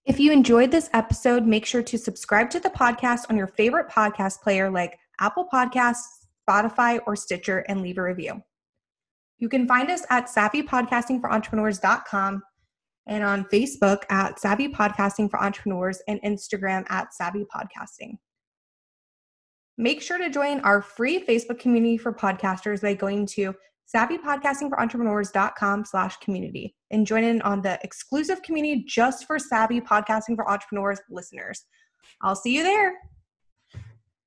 If 0.06 0.18
you 0.18 0.32
enjoyed 0.32 0.70
this 0.70 0.88
episode, 0.94 1.46
make 1.46 1.66
sure 1.66 1.82
to 1.82 1.98
subscribe 1.98 2.48
to 2.50 2.60
the 2.60 2.70
podcast 2.70 3.26
on 3.28 3.36
your 3.36 3.48
favorite 3.48 3.90
podcast 3.90 4.40
player 4.40 4.70
like 4.70 4.98
Apple 5.20 5.46
Podcasts, 5.52 6.19
Spotify, 6.50 7.00
or 7.06 7.14
Stitcher 7.16 7.58
and 7.68 7.82
leave 7.82 7.98
a 7.98 8.02
review. 8.02 8.42
You 9.38 9.48
can 9.48 9.68
find 9.68 9.90
us 9.90 10.04
at 10.10 10.26
savvypodcastingforentrepreneurs.com 10.26 12.42
and 13.06 13.24
on 13.24 13.44
Facebook 13.44 14.02
at 14.10 14.38
Savvy 14.38 14.68
Podcasting 14.68 15.30
for 15.30 15.42
Entrepreneurs 15.42 16.02
and 16.06 16.20
Instagram 16.22 16.84
at 16.90 17.14
Savvy 17.14 17.44
Podcasting. 17.44 18.18
Make 19.78 20.02
sure 20.02 20.18
to 20.18 20.28
join 20.28 20.60
our 20.60 20.82
free 20.82 21.24
Facebook 21.24 21.58
community 21.58 21.96
for 21.96 22.12
podcasters 22.12 22.82
by 22.82 22.92
going 22.94 23.24
to 23.26 23.54
savvypodcastingforentrepreneurs.com 23.94 25.86
slash 25.86 26.18
community 26.18 26.74
and 26.90 27.06
join 27.06 27.24
in 27.24 27.40
on 27.42 27.62
the 27.62 27.78
exclusive 27.82 28.42
community 28.42 28.84
just 28.86 29.26
for 29.26 29.38
savvy 29.38 29.80
podcasting 29.80 30.36
for 30.36 30.46
entrepreneurs 30.48 31.00
listeners. 31.10 31.64
I'll 32.22 32.36
see 32.36 32.54
you 32.54 32.62
there. 32.62 32.94